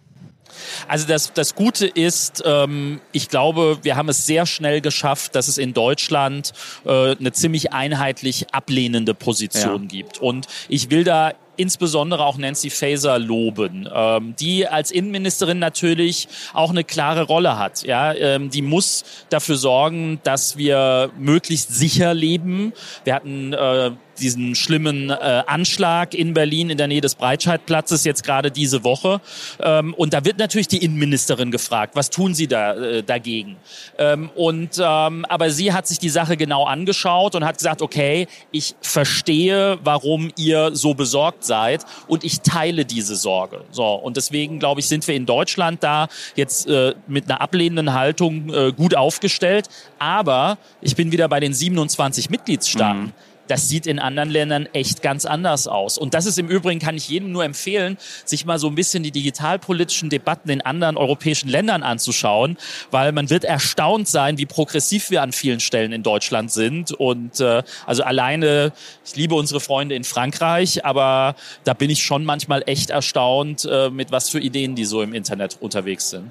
Also 0.89 1.07
das, 1.07 1.33
das 1.33 1.55
Gute 1.55 1.87
ist, 1.87 2.43
ähm, 2.45 3.01
ich 3.13 3.29
glaube, 3.29 3.79
wir 3.83 3.97
haben 3.97 4.09
es 4.09 4.27
sehr 4.27 4.47
schnell 4.47 4.81
geschafft, 4.81 5.35
dass 5.35 5.49
es 5.49 5.59
in 5.59 5.75
Deutschland 5.75 6.53
äh, 6.85 7.17
eine 7.17 7.33
ziemlich 7.33 7.73
einheitlich 7.73 8.53
ablehnende 8.53 9.15
Position 9.15 9.83
ja. 9.83 9.89
gibt. 9.89 10.19
Und 10.19 10.47
ich 10.69 10.91
will 10.91 11.05
da 11.05 11.33
insbesondere 11.61 12.25
auch 12.25 12.39
Nancy 12.39 12.71
Faeser 12.71 13.19
loben, 13.19 13.89
ähm, 13.93 14.35
die 14.39 14.67
als 14.67 14.91
Innenministerin 14.91 15.59
natürlich 15.59 16.29
auch 16.55 16.71
eine 16.71 16.85
klare 16.85 17.23
Rolle 17.23 17.59
hat. 17.59 17.83
Ja, 17.83 18.15
ähm, 18.15 18.51
die 18.51 18.63
muss 18.63 19.05
dafür 19.29 19.57
sorgen, 19.57 20.21
dass 20.23 20.57
wir 20.57 21.11
möglichst 21.19 21.75
sicher 21.75 22.15
leben. 22.15 22.73
Wir 23.05 23.15
hatten 23.15 23.53
äh, 23.53 23.91
diesen 24.21 24.55
schlimmen 24.55 25.11
äh, 25.11 25.43
Anschlag 25.47 26.15
in 26.15 26.35
Berlin 26.35 26.71
in 26.71 26.79
der 26.79 26.87
Nähe 26.87 27.01
des 27.01 27.15
Breitscheidplatzes 27.15 28.05
jetzt 28.05 28.23
gerade 28.25 28.51
diese 28.51 28.85
Woche. 28.85 29.21
Ähm, 29.61 29.95
und 29.95 30.13
da 30.13 30.25
wird 30.25 30.39
natürlich 30.39 30.69
die 30.69 30.85
Innenministerin 30.85 31.51
gefragt, 31.51 31.97
was 31.97 32.11
tun 32.11 32.35
Sie 32.35 32.47
da 32.47 32.75
äh, 32.75 33.03
dagegen? 33.03 33.57
Ähm, 33.99 34.31
und 34.35 34.81
ähm, 34.83 35.25
aber 35.29 35.51
sie 35.51 35.73
hat 35.73 35.87
sich 35.87 35.99
die 35.99 36.09
Sache 36.09 36.37
genau 36.37 36.65
angeschaut 36.65 37.35
und 37.35 37.45
hat 37.45 37.57
gesagt, 37.59 37.83
okay, 37.83 38.27
ich 38.51 38.75
verstehe, 38.81 39.79
warum 39.83 40.31
ihr 40.37 40.75
so 40.75 40.95
besorgt 40.95 41.45
seid 41.45 41.85
und 42.07 42.25
ich 42.25 42.41
teile 42.41 42.85
diese 42.85 43.17
Sorge. 43.17 43.65
So 43.71 43.95
und 43.95 44.17
deswegen 44.17 44.59
glaube 44.59 44.81
ich, 44.81 44.89
sind 44.89 45.07
wir 45.07 45.15
in 45.15 45.27
Deutschland 45.27 45.83
da 45.83 46.09
jetzt 46.37 46.69
äh, 46.69 46.95
mit 47.07 47.25
einer 47.31 47.41
ablehnenden 47.41 47.95
Haltung 47.95 48.53
äh, 48.53 48.73
gut 48.73 48.95
aufgestellt. 48.95 49.69
Aber 49.99 50.59
ich 50.81 50.97
bin 50.97 51.13
wieder 51.13 51.29
bei 51.29 51.41
den 51.41 51.53
27 51.53 52.31
Mitgliedstaaten. 52.31 53.03
Mhm 53.03 53.13
das 53.51 53.69
sieht 53.69 53.87
in 53.87 53.99
anderen 53.99 54.31
Ländern 54.31 54.69
echt 54.73 55.03
ganz 55.03 55.25
anders 55.25 55.67
aus. 55.67 55.99
Und 55.99 56.15
das 56.15 56.27
ist 56.27 56.39
im 56.39 56.49
Übrigen, 56.49 56.79
kann 56.79 56.97
ich 56.97 57.09
jedem 57.09 57.33
nur 57.33 57.45
empfehlen, 57.45 57.99
sich 58.25 58.45
mal 58.47 58.59
so 58.59 58.69
ein 58.69 58.77
bisschen 58.77 59.03
die 59.03 59.11
digitalpolitischen 59.11 60.09
Debatten 60.09 60.51
in 60.51 60.61
anderen 60.61 60.97
europäischen 60.97 61.49
Ländern 61.49 61.83
anzuschauen, 61.83 62.57
weil 62.91 63.13
man 63.13 63.29
wird 63.29 63.45
erstaunt 63.45 64.07
sein, 64.07 64.39
wie 64.39 64.47
progressiv 64.47 65.11
wir 65.11 65.23
an 65.23 65.33
vielen 65.33 65.61
Stellen 65.61 65.93
in 65.93 66.03
Deutschland 66.03 66.53
sind. 66.53 66.93
Und 66.93 67.41
äh, 67.41 67.63
also 67.87 68.05
alleine, 68.05 68.73
ich 69.05 69.17
liebe 69.17 69.35
unsere 69.35 69.61
Freunde 69.61 69.97
in 69.97 70.05
Frankreich, 70.05 70.85
aber 70.85 71.35
da 71.65 71.75
bin 71.75 71.91
ich 71.91 72.05
schon 72.05 72.25
manchmal 72.25 72.63
echt 72.67 72.91
erstaunt, 72.91 73.65
äh, 73.65 73.91
mit 73.91 74.13
was 74.13 74.29
für 74.29 74.39
Ideen 74.39 74.77
die 74.77 74.85
so 74.85 75.03
im 75.03 75.13
Internet 75.13 75.57
unterwegs 75.61 76.11
sind. 76.11 76.29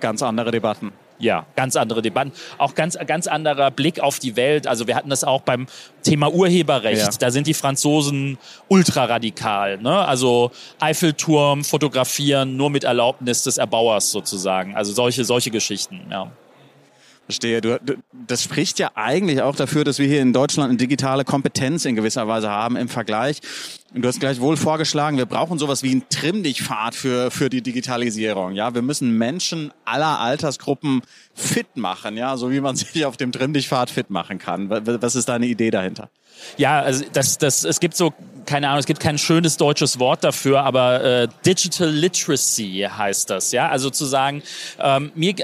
Ganz 0.00 0.22
andere 0.22 0.50
Debatten 0.50 0.92
ja, 1.20 1.46
ganz 1.54 1.76
andere 1.76 2.02
Debatten, 2.02 2.32
auch 2.58 2.74
ganz, 2.74 2.98
ganz 3.06 3.26
anderer 3.26 3.70
Blick 3.70 4.00
auf 4.00 4.18
die 4.18 4.36
Welt. 4.36 4.66
Also 4.66 4.86
wir 4.86 4.96
hatten 4.96 5.10
das 5.10 5.22
auch 5.22 5.42
beim 5.42 5.66
Thema 6.02 6.32
Urheberrecht. 6.32 7.02
Ja. 7.02 7.10
Da 7.18 7.30
sind 7.30 7.46
die 7.46 7.54
Franzosen 7.54 8.38
ultraradikal. 8.68 9.78
Ne? 9.78 9.94
Also 10.06 10.50
Eiffelturm 10.80 11.64
fotografieren 11.64 12.56
nur 12.56 12.70
mit 12.70 12.84
Erlaubnis 12.84 13.42
des 13.42 13.58
Erbauers 13.58 14.10
sozusagen. 14.10 14.74
Also 14.74 14.92
solche, 14.92 15.24
solche 15.24 15.50
Geschichten. 15.50 16.00
Ja. 16.10 16.30
Verstehe. 17.30 17.60
Du, 17.60 17.78
du, 17.78 17.94
das 18.26 18.42
spricht 18.42 18.80
ja 18.80 18.90
eigentlich 18.96 19.40
auch 19.40 19.54
dafür, 19.54 19.84
dass 19.84 20.00
wir 20.00 20.06
hier 20.08 20.20
in 20.20 20.32
Deutschland 20.32 20.70
eine 20.70 20.78
digitale 20.78 21.24
Kompetenz 21.24 21.84
in 21.84 21.94
gewisser 21.94 22.26
Weise 22.26 22.50
haben 22.50 22.74
im 22.74 22.88
Vergleich. 22.88 23.38
Und 23.94 24.02
du 24.02 24.08
hast 24.08 24.18
gleich 24.18 24.40
wohl 24.40 24.56
vorgeschlagen, 24.56 25.16
wir 25.16 25.26
brauchen 25.26 25.60
sowas 25.60 25.84
wie 25.84 25.92
einen 25.92 26.08
Trimm-dich-Pfad 26.08 26.96
für, 26.96 27.30
für 27.30 27.48
die 27.48 27.62
Digitalisierung. 27.62 28.54
Ja, 28.54 28.74
wir 28.74 28.82
müssen 28.82 29.16
Menschen 29.16 29.72
aller 29.84 30.18
Altersgruppen 30.18 31.02
fit 31.34 31.76
machen, 31.76 32.16
ja, 32.16 32.36
so 32.36 32.50
wie 32.50 32.60
man 32.60 32.74
sich 32.76 33.04
auf 33.04 33.16
dem 33.16 33.30
Trimm-dich-Pfad 33.30 33.90
fit 33.90 34.10
machen 34.10 34.38
kann. 34.38 34.68
Was 34.70 35.14
ist 35.14 35.28
deine 35.28 35.46
Idee 35.46 35.70
dahinter? 35.70 36.10
Ja, 36.56 36.80
also 36.80 37.04
das, 37.12 37.38
das, 37.38 37.62
es 37.62 37.78
gibt 37.78 37.96
so, 37.96 38.12
keine 38.44 38.68
Ahnung, 38.68 38.80
es 38.80 38.86
gibt 38.86 38.98
kein 38.98 39.18
schönes 39.18 39.56
deutsches 39.56 40.00
Wort 40.00 40.24
dafür, 40.24 40.62
aber 40.62 41.04
äh, 41.04 41.28
Digital 41.46 41.90
Literacy 41.90 42.88
heißt 42.90 43.30
das, 43.30 43.52
ja. 43.52 43.68
Also 43.68 43.90
zu 43.90 44.04
sagen, 44.04 44.42
ähm, 44.80 45.12
mir, 45.14 45.34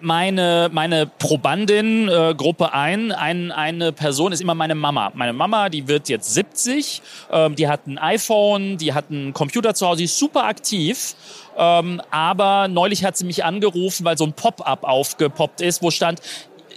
meine, 0.00 0.68
meine 0.72 1.06
Probandin, 1.06 2.08
äh, 2.08 2.34
Gruppe 2.36 2.72
ein, 2.72 3.12
ein, 3.12 3.52
eine 3.52 3.92
Person 3.92 4.32
ist 4.32 4.40
immer 4.40 4.54
meine 4.54 4.74
Mama. 4.74 5.12
Meine 5.14 5.32
Mama, 5.32 5.68
die 5.68 5.88
wird 5.88 6.08
jetzt 6.08 6.34
70, 6.34 7.02
ähm, 7.30 7.56
die 7.56 7.68
hat 7.68 7.86
ein 7.86 7.98
iPhone, 7.98 8.76
die 8.76 8.92
hat 8.92 9.10
einen 9.10 9.32
Computer 9.32 9.74
zu 9.74 9.86
Hause, 9.86 9.98
die 9.98 10.04
ist 10.04 10.18
super 10.18 10.44
aktiv. 10.44 11.14
Ähm, 11.56 12.02
aber 12.10 12.68
neulich 12.68 13.04
hat 13.04 13.16
sie 13.16 13.24
mich 13.24 13.44
angerufen, 13.44 14.04
weil 14.04 14.18
so 14.18 14.24
ein 14.24 14.32
Pop-up 14.32 14.84
aufgepoppt 14.84 15.60
ist, 15.60 15.82
wo 15.82 15.90
stand, 15.90 16.20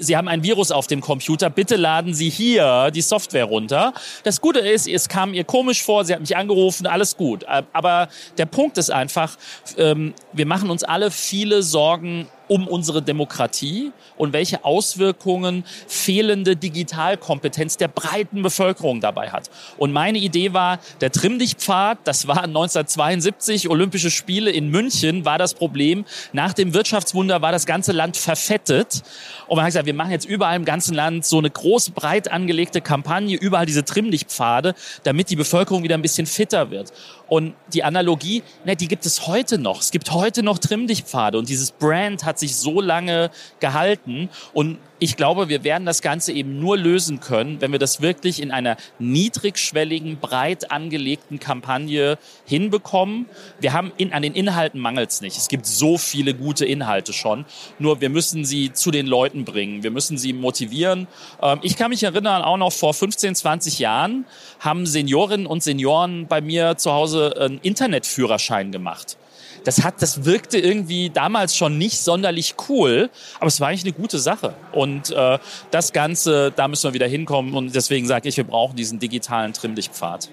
Sie 0.02 0.16
haben 0.16 0.30
ein 0.30 0.44
Virus 0.44 0.72
auf 0.72 0.88
dem 0.88 1.02
Computer, 1.02 1.50
bitte 1.50 1.76
laden 1.76 2.14
Sie 2.14 2.30
hier 2.30 2.90
die 2.92 3.02
Software 3.02 3.46
runter. 3.46 3.94
Das 4.24 4.40
Gute 4.40 4.60
ist, 4.60 4.88
es 4.88 5.10
kam 5.10 5.34
ihr 5.34 5.44
komisch 5.44 5.84
vor, 5.84 6.06
sie 6.06 6.14
hat 6.14 6.22
mich 6.22 6.38
angerufen, 6.38 6.88
alles 6.88 7.18
gut. 7.18 7.46
Aber 7.74 8.08
der 8.38 8.46
Punkt 8.46 8.78
ist 8.78 8.90
einfach, 8.90 9.36
ähm, 9.78 10.14
wir 10.32 10.46
machen 10.46 10.70
uns 10.70 10.84
alle 10.84 11.12
viele 11.12 11.64
Sorgen 11.64 12.30
um 12.50 12.68
unsere 12.68 13.01
Demokratie 13.01 13.94
und 14.18 14.34
welche 14.34 14.65
Auswirkungen 14.65 15.63
fehlende 15.88 16.58
Digitalkompetenz 16.58 17.77
der 17.77 17.88
breiten 17.88 18.41
Bevölkerung 18.41 19.00
dabei 19.00 19.29
hat. 19.29 19.50
Und 19.77 19.94
meine 19.94 20.18
Idee 20.18 20.51
war, 20.51 20.79
der 21.00 21.12
Trimmdichtpfad, 21.12 22.00
das 22.03 22.27
war 22.27 22.44
1972 22.44 23.70
Olympische 23.70 24.12
Spiele 24.12 24.51
in 24.51 24.70
München, 24.70 25.24
war 25.24 25.38
das 25.38 25.53
Problem. 25.53 26.06
Nach 26.34 26.53
dem 26.53 26.74
Wirtschaftswunder 26.74 27.41
war 27.41 27.51
das 27.51 27.65
ganze 27.65 27.91
Land 27.91 28.18
verfettet. 28.18 29.03
Und 29.48 29.56
man 29.56 29.65
hat 29.65 29.70
gesagt, 29.70 29.86
wir 29.86 29.94
machen 29.94 30.12
jetzt 30.12 30.25
überall 30.25 30.56
im 30.56 30.65
ganzen 30.65 30.96
Land 30.96 31.25
so 31.25 31.38
eine 31.38 31.50
große, 31.50 31.91
breit 31.91 32.32
angelegte 32.32 32.82
Kampagne, 32.82 33.38
überall 33.38 33.68
diese 33.68 33.86
Trimmdichtpfade, 33.86 34.74
damit 35.03 35.29
die 35.29 35.36
Bevölkerung 35.36 35.84
wieder 35.84 35.96
ein 35.96 36.01
bisschen 36.01 36.25
fitter 36.25 36.72
wird. 36.72 36.91
Und 37.27 37.53
die 37.74 37.84
Analogie, 37.84 38.41
ne, 38.65 38.75
die 38.75 38.88
gibt 38.88 39.06
es 39.06 39.27
heute 39.27 39.60
noch. 39.60 39.82
Es 39.82 39.91
gibt 39.91 40.12
heute 40.12 40.41
noch 40.41 40.58
Trimmdichtpfade 40.58 41.38
und 41.38 41.48
dieses 41.48 41.72
Brand 41.72 42.25
hat 42.25 42.38
sich 42.39 42.55
so 42.55 42.81
lange 42.81 43.31
gehalten 43.60 44.29
und 44.53 44.77
ich 45.00 45.15
glaube, 45.15 45.48
wir 45.48 45.63
werden 45.63 45.86
das 45.86 46.01
Ganze 46.01 46.34
eben 46.34 46.60
nur 46.60 46.77
lösen 46.77 47.22
können, 47.22 47.62
wenn 47.62 47.72
wir 47.72 47.79
das 47.79 48.01
wirklich 48.01 48.41
in 48.41 48.51
einer 48.51 48.75
niedrigschwelligen, 49.00 50.17
breit 50.19 50.72
angelegten 50.72 51.39
Kampagne 51.39 52.17
hinbekommen. 52.46 53.25
Wir 53.62 53.72
haben 53.72 53.93
in, 53.96 54.12
an 54.12 54.22
den 54.22 54.36
Inhalten 54.36 54.79
mangels 54.79 55.22
nicht. 55.22 55.38
Es 55.38 55.48
gibt 55.48 55.65
so 55.65 55.98
viele 55.98 56.34
gute 56.34 56.65
Inhalte 56.65 57.13
schon. 57.13 57.46
Nur 57.79 58.01
wir 58.01 58.10
müssen 58.10 58.43
sie 58.43 58.74
zu 58.74 58.91
den 58.91 59.08
Leuten 59.08 59.46
bringen. 59.46 59.84
Wir 59.84 59.91
müssen 59.91 60.17
sie 60.17 60.34
motivieren. 60.34 61.08
Ähm, 61.41 61.60
ich 61.62 61.77
kann 61.77 61.91
mich 61.91 62.03
erinnern, 62.03 62.41
auch 62.41 62.58
noch 62.58 62.74
vor 62.74 62.93
15, 62.93 63.36
20 63.36 63.79
Jahren 63.79 64.25
haben 64.60 64.86
Seniorinnen 64.86 65.46
und 65.46 65.63
Senioren 65.63 66.27
bei 66.27 66.41
mir 66.41 66.75
zu 66.75 66.91
Hause 66.91 67.34
einen 67.39 67.60
Internetführerschein 67.60 68.72
gemacht 68.72 69.17
das 69.63 69.84
hat, 69.84 70.01
das 70.01 70.25
wirkte 70.25 70.58
irgendwie 70.58 71.10
damals 71.10 71.56
schon 71.56 71.78
nicht 71.78 72.00
sonderlich 72.01 72.56
cool, 72.70 73.10
aber 73.38 73.48
es 73.48 73.60
war 73.60 73.70
eigentlich 73.70 73.84
eine 73.84 73.94
gute 73.94 74.20
Sache. 74.20 74.54
Und 74.72 75.12
äh, 75.12 75.39
das 75.72 75.94
Ganze, 75.94 76.51
da 76.56 76.68
müssen 76.68 76.89
wir 76.89 76.94
wieder 76.94 77.08
hinkommen 77.08 77.54
und 77.54 77.75
deswegen 77.75 78.08
sage 78.08 78.30
ich, 78.30 78.38
wir 78.38 78.44
brauchen 78.44 78.75
diesen 78.75 79.00
digitalen 79.00 79.54
Trimmlichtpfad. 79.54 80.30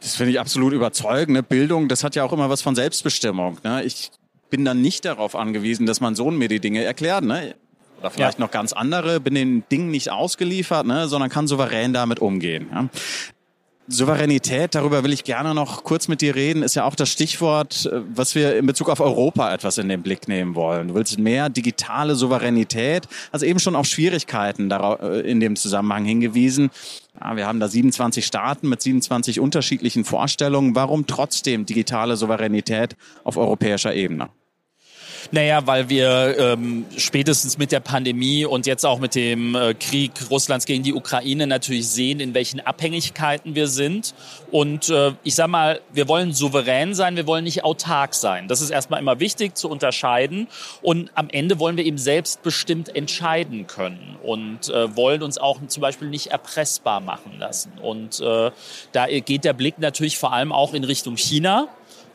Das 0.00 0.16
finde 0.16 0.32
ich 0.32 0.40
absolut 0.40 0.72
überzeugend. 0.72 1.30
Ne? 1.30 1.42
Bildung, 1.42 1.88
das 1.88 2.04
hat 2.04 2.14
ja 2.14 2.24
auch 2.24 2.32
immer 2.32 2.48
was 2.48 2.62
von 2.62 2.74
Selbstbestimmung. 2.74 3.58
Ne? 3.62 3.84
Ich 3.84 4.10
bin 4.48 4.64
dann 4.64 4.80
nicht 4.80 5.04
darauf 5.04 5.36
angewiesen, 5.36 5.86
dass 5.86 6.00
mein 6.00 6.14
Sohn 6.14 6.36
mir 6.36 6.48
die 6.48 6.60
Dinge 6.60 6.82
erklärt. 6.82 7.24
Ne? 7.24 7.54
Oder 8.00 8.10
vielleicht 8.10 8.38
ja. 8.38 8.44
noch 8.44 8.50
ganz 8.50 8.72
andere, 8.72 9.20
bin 9.20 9.34
den 9.34 9.64
Dingen 9.70 9.90
nicht 9.90 10.10
ausgeliefert, 10.10 10.86
ne? 10.86 11.06
sondern 11.08 11.28
kann 11.28 11.46
souverän 11.46 11.92
damit 11.92 12.18
umgehen. 12.18 12.68
Ja? 12.72 12.88
Souveränität, 13.92 14.76
darüber 14.76 15.02
will 15.02 15.12
ich 15.12 15.24
gerne 15.24 15.52
noch 15.52 15.82
kurz 15.82 16.06
mit 16.06 16.20
dir 16.20 16.36
reden, 16.36 16.62
ist 16.62 16.76
ja 16.76 16.84
auch 16.84 16.94
das 16.94 17.10
Stichwort, 17.10 17.86
äh, 17.86 18.00
was 18.14 18.36
wir 18.36 18.56
in 18.56 18.66
Bezug 18.66 18.88
auf 18.88 19.00
Europa 19.00 19.52
etwas 19.52 19.78
in 19.78 19.88
den 19.88 20.02
Blick 20.02 20.28
nehmen 20.28 20.54
wollen. 20.54 20.88
Du 20.88 20.94
willst 20.94 21.18
mehr 21.18 21.48
digitale 21.48 22.14
Souveränität, 22.14 23.08
also 23.32 23.46
eben 23.46 23.58
schon 23.58 23.74
auf 23.74 23.86
Schwierigkeiten 23.86 24.70
äh, 24.70 25.20
in 25.20 25.40
dem 25.40 25.56
Zusammenhang 25.56 26.04
hingewiesen. 26.04 26.70
Wir 27.34 27.46
haben 27.46 27.60
da 27.60 27.68
27 27.68 28.24
Staaten 28.24 28.68
mit 28.68 28.80
27 28.80 29.40
unterschiedlichen 29.40 30.04
Vorstellungen. 30.04 30.74
Warum 30.74 31.06
trotzdem 31.06 31.66
digitale 31.66 32.16
Souveränität 32.16 32.96
auf 33.24 33.36
europäischer 33.36 33.94
Ebene? 33.94 34.30
Naja, 35.30 35.66
weil 35.66 35.88
wir 35.88 36.36
ähm, 36.38 36.86
spätestens 36.96 37.58
mit 37.58 37.72
der 37.72 37.80
Pandemie 37.80 38.44
und 38.44 38.66
jetzt 38.66 38.84
auch 38.84 38.98
mit 38.98 39.14
dem 39.14 39.54
äh, 39.54 39.74
Krieg 39.74 40.12
Russlands 40.30 40.66
gegen 40.66 40.82
die 40.82 40.94
Ukraine 40.94 41.46
natürlich 41.46 41.88
sehen, 41.88 42.20
in 42.20 42.34
welchen 42.34 42.60
Abhängigkeiten 42.60 43.54
wir 43.54 43.68
sind. 43.68 44.14
Und 44.50 44.88
äh, 44.88 45.12
ich 45.22 45.34
sag 45.34 45.48
mal, 45.48 45.80
wir 45.92 46.08
wollen 46.08 46.32
souverän 46.32 46.94
sein, 46.94 47.16
wir 47.16 47.26
wollen 47.26 47.44
nicht 47.44 47.64
autark 47.64 48.14
sein. 48.14 48.48
Das 48.48 48.60
ist 48.60 48.70
erstmal 48.70 49.00
immer 49.00 49.20
wichtig 49.20 49.56
zu 49.56 49.68
unterscheiden. 49.68 50.48
Und 50.82 51.10
am 51.14 51.28
Ende 51.30 51.58
wollen 51.58 51.76
wir 51.76 51.84
eben 51.84 51.98
selbstbestimmt 51.98 52.94
entscheiden 52.94 53.66
können 53.66 54.16
und 54.22 54.68
äh, 54.68 54.96
wollen 54.96 55.22
uns 55.22 55.38
auch 55.38 55.58
zum 55.66 55.80
Beispiel 55.80 56.08
nicht 56.08 56.28
erpressbar 56.28 57.00
machen 57.00 57.38
lassen. 57.38 57.72
Und 57.80 58.20
äh, 58.20 58.50
da 58.92 59.06
geht 59.06 59.44
der 59.44 59.52
Blick 59.52 59.78
natürlich 59.78 60.18
vor 60.18 60.32
allem 60.32 60.52
auch 60.52 60.74
in 60.74 60.84
Richtung 60.84 61.16
China 61.16 61.68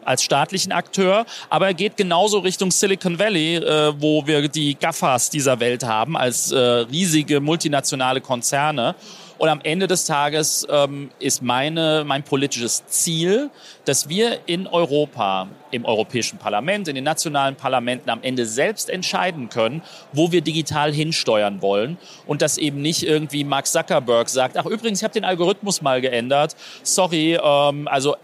als 0.06 0.24
staatlichen 0.24 0.72
Akteur, 0.72 1.26
aber 1.50 1.68
er 1.68 1.74
geht 1.74 1.98
genauso 1.98 2.40
Richtung 2.40 2.72
Silicon 2.72 3.20
Valley, 3.20 3.56
äh, 3.56 3.94
wo 4.00 4.26
wir 4.26 4.48
die 4.48 4.76
GAFAs 4.76 5.30
dieser 5.30 5.60
Welt 5.60 5.84
haben, 5.84 6.16
als 6.16 6.52
äh, 6.52 6.58
riesige 6.58 7.40
multinationale 7.40 8.22
Konzerne. 8.22 8.96
Und 9.38 9.50
am 9.50 9.60
Ende 9.64 9.88
des 9.88 10.06
Tages 10.06 10.66
ähm, 10.70 11.10
ist 11.20 11.42
meine, 11.42 12.04
mein 12.06 12.24
politisches 12.24 12.86
Ziel, 12.88 13.50
dass 13.84 14.08
wir 14.08 14.40
in 14.46 14.66
Europa, 14.66 15.50
im 15.72 15.84
Europäischen 15.84 16.40
Parlament, 16.40 16.88
in 16.88 16.96
den 16.96 17.04
nationalen 17.04 17.56
Parlamenten 17.56 18.10
am 18.10 18.24
Ende 18.24 18.46
selbst 18.46 18.90
entscheiden 18.90 19.50
können, 19.50 19.82
wo 20.14 20.32
wir 20.32 20.40
digital 20.40 20.94
hinsteuern 20.94 21.62
wollen. 21.62 21.98
Und 22.26 22.42
dass 22.42 22.58
eben 22.58 22.82
nicht 22.82 23.04
irgendwie 23.04 23.44
Mark 23.44 23.68
Zuckerberg 23.68 24.30
sagt, 24.30 24.58
ach 24.58 24.66
übrigens, 24.66 25.00
ich 25.00 25.04
habe 25.04 25.14
den 25.14 25.26
Algorithmus 25.26 25.82
mal 25.82 26.00
geändert. 26.00 26.56
Sorry, 26.84 27.38
ähm, 27.44 27.90
also 27.90 28.16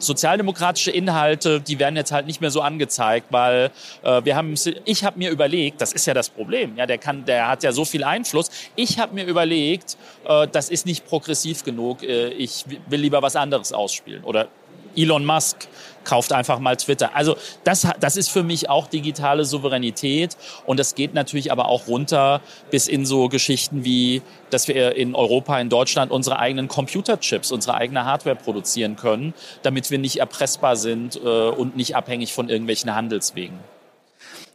sozialdemokratische 0.00 0.90
Inhalte, 0.90 1.60
die 1.60 1.78
werden 1.78 1.96
jetzt 1.96 2.12
halt 2.12 2.26
nicht 2.26 2.40
mehr 2.40 2.50
so 2.50 2.60
angezeigt, 2.60 3.26
weil 3.30 3.70
äh, 4.02 4.24
wir 4.24 4.36
haben, 4.36 4.54
ich 4.84 5.04
habe 5.04 5.18
mir 5.18 5.30
überlegt, 5.30 5.80
das 5.80 5.92
ist 5.92 6.06
ja 6.06 6.14
das 6.14 6.28
Problem, 6.28 6.76
ja, 6.76 6.86
der 6.86 6.98
kann, 6.98 7.24
der 7.24 7.48
hat 7.48 7.62
ja 7.62 7.72
so 7.72 7.84
viel 7.84 8.04
Einfluss. 8.04 8.50
Ich 8.76 8.98
habe 8.98 9.14
mir 9.14 9.24
überlegt, 9.24 9.96
äh, 10.24 10.46
das 10.48 10.70
ist 10.70 10.86
nicht 10.86 11.06
progressiv 11.06 11.64
genug. 11.64 12.02
Äh, 12.02 12.28
ich 12.28 12.64
will 12.88 13.00
lieber 13.00 13.22
was 13.22 13.36
anderes 13.36 13.72
ausspielen 13.72 14.24
oder 14.24 14.48
Elon 14.96 15.24
Musk 15.24 15.68
kauft 16.04 16.32
einfach 16.32 16.58
mal 16.58 16.76
Twitter. 16.76 17.14
Also 17.14 17.36
das, 17.64 17.86
das 18.00 18.16
ist 18.16 18.30
für 18.30 18.42
mich 18.42 18.68
auch 18.68 18.86
digitale 18.86 19.44
Souveränität 19.44 20.36
und 20.66 20.78
das 20.80 20.94
geht 20.94 21.14
natürlich 21.14 21.52
aber 21.52 21.68
auch 21.68 21.88
runter 21.88 22.40
bis 22.70 22.88
in 22.88 23.06
so 23.06 23.28
Geschichten 23.28 23.84
wie, 23.84 24.22
dass 24.50 24.68
wir 24.68 24.96
in 24.96 25.14
Europa, 25.14 25.58
in 25.60 25.68
Deutschland 25.68 26.10
unsere 26.10 26.38
eigenen 26.38 26.68
Computerchips, 26.68 27.52
unsere 27.52 27.74
eigene 27.74 28.04
Hardware 28.04 28.36
produzieren 28.36 28.96
können, 28.96 29.34
damit 29.62 29.90
wir 29.90 29.98
nicht 29.98 30.18
erpressbar 30.18 30.76
sind 30.76 31.16
äh, 31.16 31.28
und 31.48 31.76
nicht 31.76 31.96
abhängig 31.96 32.32
von 32.32 32.48
irgendwelchen 32.48 32.94
Handelswegen. 32.94 33.58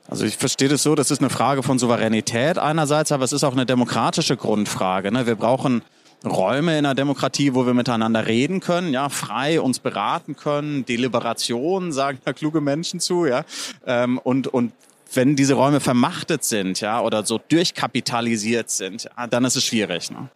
Also 0.07 0.25
ich 0.25 0.37
verstehe 0.37 0.69
das 0.69 0.83
so, 0.83 0.93
das 0.93 1.09
ist 1.09 1.19
eine 1.19 1.31
Frage 1.31 1.63
von 1.63 1.79
Souveränität 1.79 2.59
einerseits, 2.59 3.11
aber 3.11 3.23
es 3.23 3.33
ist 3.33 3.43
auch 3.43 3.53
eine 3.53 3.65
demokratische 3.65 4.37
Grundfrage. 4.37 5.11
Ne? 5.11 5.25
Wir 5.25 5.35
brauchen 5.35 5.81
Räume 6.25 6.77
in 6.77 6.83
der 6.83 6.95
Demokratie, 6.95 7.53
wo 7.53 7.65
wir 7.65 7.73
miteinander 7.73 8.27
reden 8.27 8.59
können, 8.59 8.93
ja, 8.93 9.09
frei 9.09 9.61
uns 9.61 9.79
beraten 9.79 10.35
können, 10.35 10.85
Deliberation, 10.85 11.91
sagen 11.91 12.19
da 12.25 12.33
kluge 12.33 12.61
Menschen 12.61 12.99
zu, 12.99 13.25
ja, 13.25 13.43
ähm, 13.85 14.17
und, 14.19 14.47
und 14.47 14.73
wenn 15.13 15.35
diese 15.35 15.53
Räume 15.53 15.79
vermachtet 15.79 16.43
sind, 16.43 16.81
ja, 16.81 17.01
oder 17.01 17.25
so 17.25 17.39
durchkapitalisiert 17.47 18.69
sind, 18.69 19.03
ja, 19.17 19.27
dann 19.27 19.45
ist 19.45 19.55
es 19.55 19.63
schwierig. 19.63 20.11
Ne? 20.11 20.29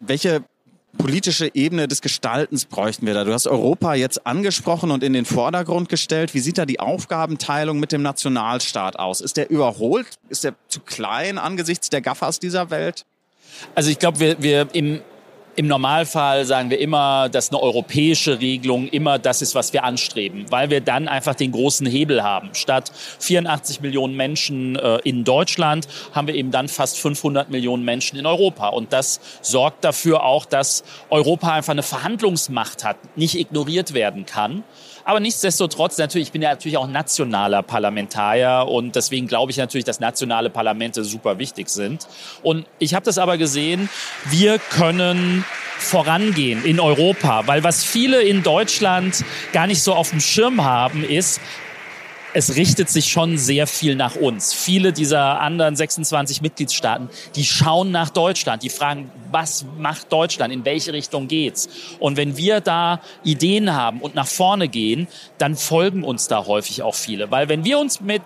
Welche 0.00 0.44
politische 0.96 1.50
Ebene 1.54 1.88
des 1.88 2.00
Gestaltens 2.00 2.64
bräuchten 2.64 3.06
wir 3.06 3.14
da? 3.14 3.24
Du 3.24 3.32
hast 3.32 3.46
Europa 3.46 3.94
jetzt 3.94 4.26
angesprochen 4.26 4.90
und 4.90 5.02
in 5.02 5.12
den 5.12 5.24
Vordergrund 5.24 5.88
gestellt. 5.88 6.34
Wie 6.34 6.40
sieht 6.40 6.58
da 6.58 6.66
die 6.66 6.80
Aufgabenteilung 6.80 7.80
mit 7.80 7.92
dem 7.92 8.02
Nationalstaat 8.02 8.98
aus? 8.98 9.20
Ist 9.20 9.36
der 9.36 9.50
überholt? 9.50 10.06
Ist 10.28 10.44
der 10.44 10.54
zu 10.68 10.80
klein 10.80 11.38
angesichts 11.38 11.90
der 11.90 12.00
Gaffers 12.00 12.38
dieser 12.38 12.70
Welt? 12.70 13.04
Also 13.74 13.90
ich 13.90 13.98
glaube, 13.98 14.20
wir, 14.20 14.42
wir 14.42 14.68
im, 14.72 15.00
im 15.56 15.66
Normalfall 15.66 16.44
sagen 16.44 16.70
wir 16.70 16.78
immer, 16.78 17.28
dass 17.28 17.50
eine 17.50 17.60
europäische 17.60 18.40
Regelung 18.40 18.88
immer 18.88 19.18
das 19.18 19.42
ist, 19.42 19.54
was 19.54 19.72
wir 19.72 19.84
anstreben, 19.84 20.46
weil 20.50 20.70
wir 20.70 20.80
dann 20.80 21.08
einfach 21.08 21.34
den 21.34 21.52
großen 21.52 21.86
Hebel 21.86 22.22
haben. 22.22 22.50
Statt 22.54 22.90
84 23.20 23.80
Millionen 23.80 24.16
Menschen 24.16 24.76
äh, 24.76 24.98
in 25.04 25.24
Deutschland 25.24 25.86
haben 26.12 26.26
wir 26.26 26.34
eben 26.34 26.50
dann 26.50 26.68
fast 26.68 26.98
500 26.98 27.50
Millionen 27.50 27.84
Menschen 27.84 28.18
in 28.18 28.26
Europa. 28.26 28.68
Und 28.68 28.92
das 28.92 29.20
sorgt 29.42 29.84
dafür 29.84 30.24
auch, 30.24 30.44
dass 30.44 30.84
Europa 31.10 31.52
einfach 31.52 31.72
eine 31.72 31.82
Verhandlungsmacht 31.82 32.84
hat, 32.84 32.96
nicht 33.16 33.38
ignoriert 33.38 33.94
werden 33.94 34.26
kann. 34.26 34.64
Aber 35.04 35.20
nichtsdestotrotz, 35.20 35.98
natürlich, 35.98 36.28
ich 36.28 36.32
bin 36.32 36.40
ja 36.40 36.50
natürlich 36.50 36.78
auch 36.78 36.86
nationaler 36.86 37.62
Parlamentarier 37.62 38.66
und 38.68 38.96
deswegen 38.96 39.26
glaube 39.26 39.52
ich 39.52 39.58
natürlich, 39.58 39.84
dass 39.84 40.00
nationale 40.00 40.48
Parlamente 40.48 41.04
super 41.04 41.38
wichtig 41.38 41.68
sind. 41.68 42.06
Und 42.42 42.66
ich 42.78 42.94
habe 42.94 43.04
das 43.04 43.18
aber 43.18 43.36
gesehen, 43.36 43.90
wir 44.24 44.58
können 44.58 45.44
vorangehen 45.78 46.64
in 46.64 46.80
Europa, 46.80 47.46
weil 47.46 47.62
was 47.62 47.84
viele 47.84 48.22
in 48.22 48.42
Deutschland 48.42 49.24
gar 49.52 49.66
nicht 49.66 49.82
so 49.82 49.92
auf 49.92 50.10
dem 50.10 50.20
Schirm 50.20 50.64
haben, 50.64 51.04
ist, 51.04 51.40
es 52.34 52.56
richtet 52.56 52.90
sich 52.90 53.06
schon 53.10 53.38
sehr 53.38 53.66
viel 53.66 53.94
nach 53.94 54.16
uns. 54.16 54.52
Viele 54.52 54.92
dieser 54.92 55.40
anderen 55.40 55.76
26 55.76 56.42
Mitgliedstaaten, 56.42 57.08
die 57.36 57.44
schauen 57.44 57.92
nach 57.92 58.10
Deutschland, 58.10 58.64
die 58.64 58.70
fragen, 58.70 59.10
was 59.30 59.64
macht 59.78 60.12
Deutschland, 60.12 60.52
in 60.52 60.64
welche 60.64 60.92
Richtung 60.92 61.28
geht's? 61.28 61.68
Und 62.00 62.16
wenn 62.16 62.36
wir 62.36 62.60
da 62.60 63.00
Ideen 63.22 63.72
haben 63.72 64.00
und 64.00 64.16
nach 64.16 64.26
vorne 64.26 64.68
gehen, 64.68 65.06
dann 65.38 65.54
folgen 65.54 66.02
uns 66.02 66.26
da 66.26 66.44
häufig 66.46 66.82
auch 66.82 66.96
viele, 66.96 67.30
weil 67.30 67.48
wenn 67.48 67.64
wir 67.64 67.78
uns 67.78 68.00
mit 68.00 68.22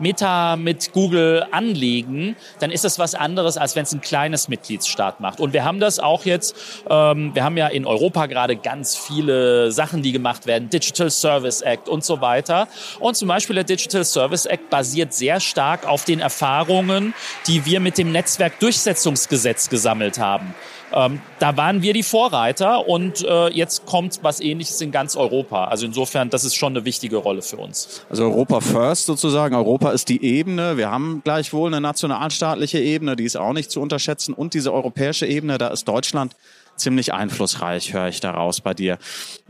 Meta 0.00 0.56
mit 0.56 0.92
Google 0.92 1.46
anlegen, 1.50 2.36
dann 2.60 2.70
ist 2.70 2.84
das 2.84 2.98
was 2.98 3.14
anderes, 3.14 3.56
als 3.56 3.76
wenn 3.76 3.84
es 3.84 3.92
ein 3.92 4.00
kleines 4.00 4.48
Mitgliedsstaat 4.48 5.20
macht. 5.20 5.40
Und 5.40 5.52
wir 5.52 5.64
haben 5.64 5.80
das 5.80 5.98
auch 5.98 6.24
jetzt, 6.24 6.56
ähm, 6.88 7.34
wir 7.34 7.44
haben 7.44 7.56
ja 7.56 7.68
in 7.68 7.86
Europa 7.86 8.26
gerade 8.26 8.56
ganz 8.56 8.96
viele 8.96 9.72
Sachen, 9.72 10.02
die 10.02 10.12
gemacht 10.12 10.46
werden, 10.46 10.70
Digital 10.70 11.10
Service 11.10 11.60
Act 11.62 11.88
und 11.88 12.04
so 12.04 12.20
weiter. 12.20 12.68
Und 13.00 13.16
zum 13.16 13.28
Beispiel 13.28 13.54
der 13.54 13.64
Digital 13.64 14.04
Service 14.04 14.46
Act 14.46 14.70
basiert 14.70 15.12
sehr 15.12 15.40
stark 15.40 15.86
auf 15.86 16.04
den 16.04 16.20
Erfahrungen, 16.20 17.14
die 17.46 17.64
wir 17.66 17.80
mit 17.80 17.98
dem 17.98 18.12
Netzwerkdurchsetzungsgesetz 18.12 19.68
gesammelt 19.68 20.18
haben. 20.18 20.54
Ähm, 20.98 21.20
da 21.38 21.56
waren 21.56 21.82
wir 21.82 21.92
die 21.92 22.02
Vorreiter 22.02 22.88
und 22.88 23.24
äh, 23.24 23.48
jetzt 23.50 23.86
kommt 23.86 24.18
was 24.22 24.40
Ähnliches 24.40 24.80
in 24.80 24.90
ganz 24.90 25.14
Europa. 25.14 25.66
Also 25.66 25.86
insofern, 25.86 26.28
das 26.28 26.44
ist 26.44 26.56
schon 26.56 26.72
eine 26.72 26.84
wichtige 26.84 27.18
Rolle 27.18 27.42
für 27.42 27.56
uns. 27.56 28.02
Also 28.10 28.24
Europa 28.24 28.60
First 28.60 29.06
sozusagen. 29.06 29.54
Europa 29.54 29.92
ist 29.92 30.08
die 30.08 30.24
Ebene. 30.24 30.76
Wir 30.76 30.90
haben 30.90 31.20
gleichwohl 31.22 31.68
eine 31.68 31.80
nationalstaatliche 31.80 32.80
Ebene, 32.80 33.14
die 33.14 33.24
ist 33.24 33.36
auch 33.36 33.52
nicht 33.52 33.70
zu 33.70 33.80
unterschätzen. 33.80 34.34
Und 34.34 34.54
diese 34.54 34.72
europäische 34.72 35.26
Ebene, 35.26 35.58
da 35.58 35.68
ist 35.68 35.86
Deutschland 35.86 36.34
ziemlich 36.74 37.14
einflussreich, 37.14 37.92
höre 37.92 38.08
ich 38.08 38.18
daraus 38.18 38.60
bei 38.60 38.74
dir. 38.74 38.98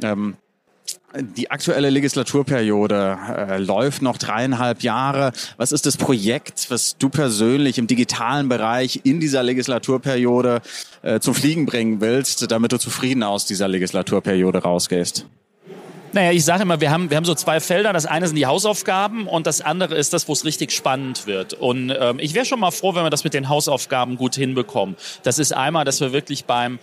Ähm, 0.02 0.36
die 1.20 1.50
aktuelle 1.50 1.90
Legislaturperiode 1.90 3.18
äh, 3.28 3.58
läuft 3.58 4.02
noch 4.02 4.18
dreieinhalb 4.18 4.82
Jahre. 4.82 5.32
Was 5.56 5.72
ist 5.72 5.86
das 5.86 5.96
Projekt, 5.96 6.70
was 6.70 6.98
du 6.98 7.08
persönlich 7.08 7.78
im 7.78 7.86
digitalen 7.86 8.48
Bereich 8.48 9.00
in 9.04 9.18
dieser 9.20 9.42
Legislaturperiode 9.42 10.60
äh, 11.02 11.20
zum 11.20 11.34
Fliegen 11.34 11.66
bringen 11.66 12.00
willst, 12.00 12.50
damit 12.50 12.72
du 12.72 12.78
zufrieden 12.78 13.22
aus 13.22 13.46
dieser 13.46 13.68
Legislaturperiode 13.68 14.58
rausgehst? 14.58 15.26
Naja, 16.12 16.32
ich 16.32 16.44
sage 16.44 16.62
immer, 16.62 16.80
wir 16.80 16.90
haben, 16.90 17.10
wir 17.10 17.16
haben 17.16 17.24
so 17.24 17.34
zwei 17.34 17.60
Felder. 17.60 17.92
Das 17.92 18.06
eine 18.06 18.26
sind 18.26 18.36
die 18.36 18.46
Hausaufgaben 18.46 19.26
und 19.26 19.46
das 19.46 19.60
andere 19.60 19.94
ist 19.94 20.12
das, 20.12 20.26
wo 20.28 20.32
es 20.32 20.44
richtig 20.44 20.72
spannend 20.72 21.26
wird. 21.26 21.54
Und 21.54 21.94
ähm, 21.98 22.18
ich 22.18 22.34
wäre 22.34 22.46
schon 22.46 22.60
mal 22.60 22.70
froh, 22.70 22.94
wenn 22.94 23.02
wir 23.02 23.10
das 23.10 23.24
mit 23.24 23.34
den 23.34 23.48
Hausaufgaben 23.48 24.16
gut 24.16 24.34
hinbekommen. 24.34 24.96
Das 25.22 25.38
ist 25.38 25.52
einmal, 25.52 25.84
dass 25.84 26.00
wir 26.00 26.12
wirklich 26.12 26.46
beim 26.46 26.78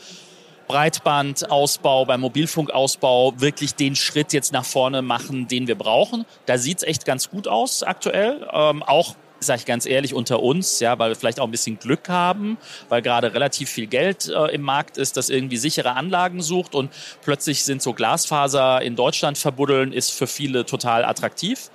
Breitbandausbau, 0.67 2.05
beim 2.05 2.22
Mobilfunkausbau 2.22 3.39
wirklich 3.39 3.75
den 3.75 3.95
Schritt 3.95 4.34
jetzt 4.34 4.53
nach 4.53 4.65
vorne 4.65 5.01
machen, 5.01 5.48
den 5.48 5.67
wir 5.67 5.75
brauchen. 5.75 6.25
Da 6.45 6.57
sieht's 6.57 6.84
echt 6.84 7.05
ganz 7.05 7.29
gut 7.29 7.48
aus 7.48 7.84
aktuell. 7.84 8.48
Ähm, 8.51 8.84
auch 8.84 9.15
sage 9.39 9.60
ich 9.60 9.65
ganz 9.65 9.86
ehrlich, 9.86 10.13
unter 10.13 10.41
uns, 10.41 10.79
ja, 10.79 10.98
weil 11.00 11.10
wir 11.10 11.15
vielleicht 11.15 11.39
auch 11.39 11.45
ein 11.45 11.51
bisschen 11.51 11.79
Glück 11.79 12.10
haben, 12.10 12.57
weil 12.89 13.01
gerade 13.01 13.34
relativ 13.34 13.69
viel 13.69 13.88
Geld 13.88 14.27
äh, 14.27 14.53
im 14.53 14.62
Markt 14.62 14.98
ist, 14.98 15.17
das 15.17 15.29
irgendwie 15.29 15.57
sichere 15.57 15.91
Anlagen 15.91 16.41
sucht 16.41 16.75
und 16.75 16.91
plötzlich 17.24 17.63
sind 17.63 17.81
so 17.81 17.93
Glasfaser 17.93 18.81
in 18.81 18.95
Deutschland 18.95 19.38
verbuddeln, 19.38 19.93
ist 19.93 20.12
für 20.12 20.27
viele 20.27 20.65
total 20.65 21.05
attraktiv. 21.05 21.69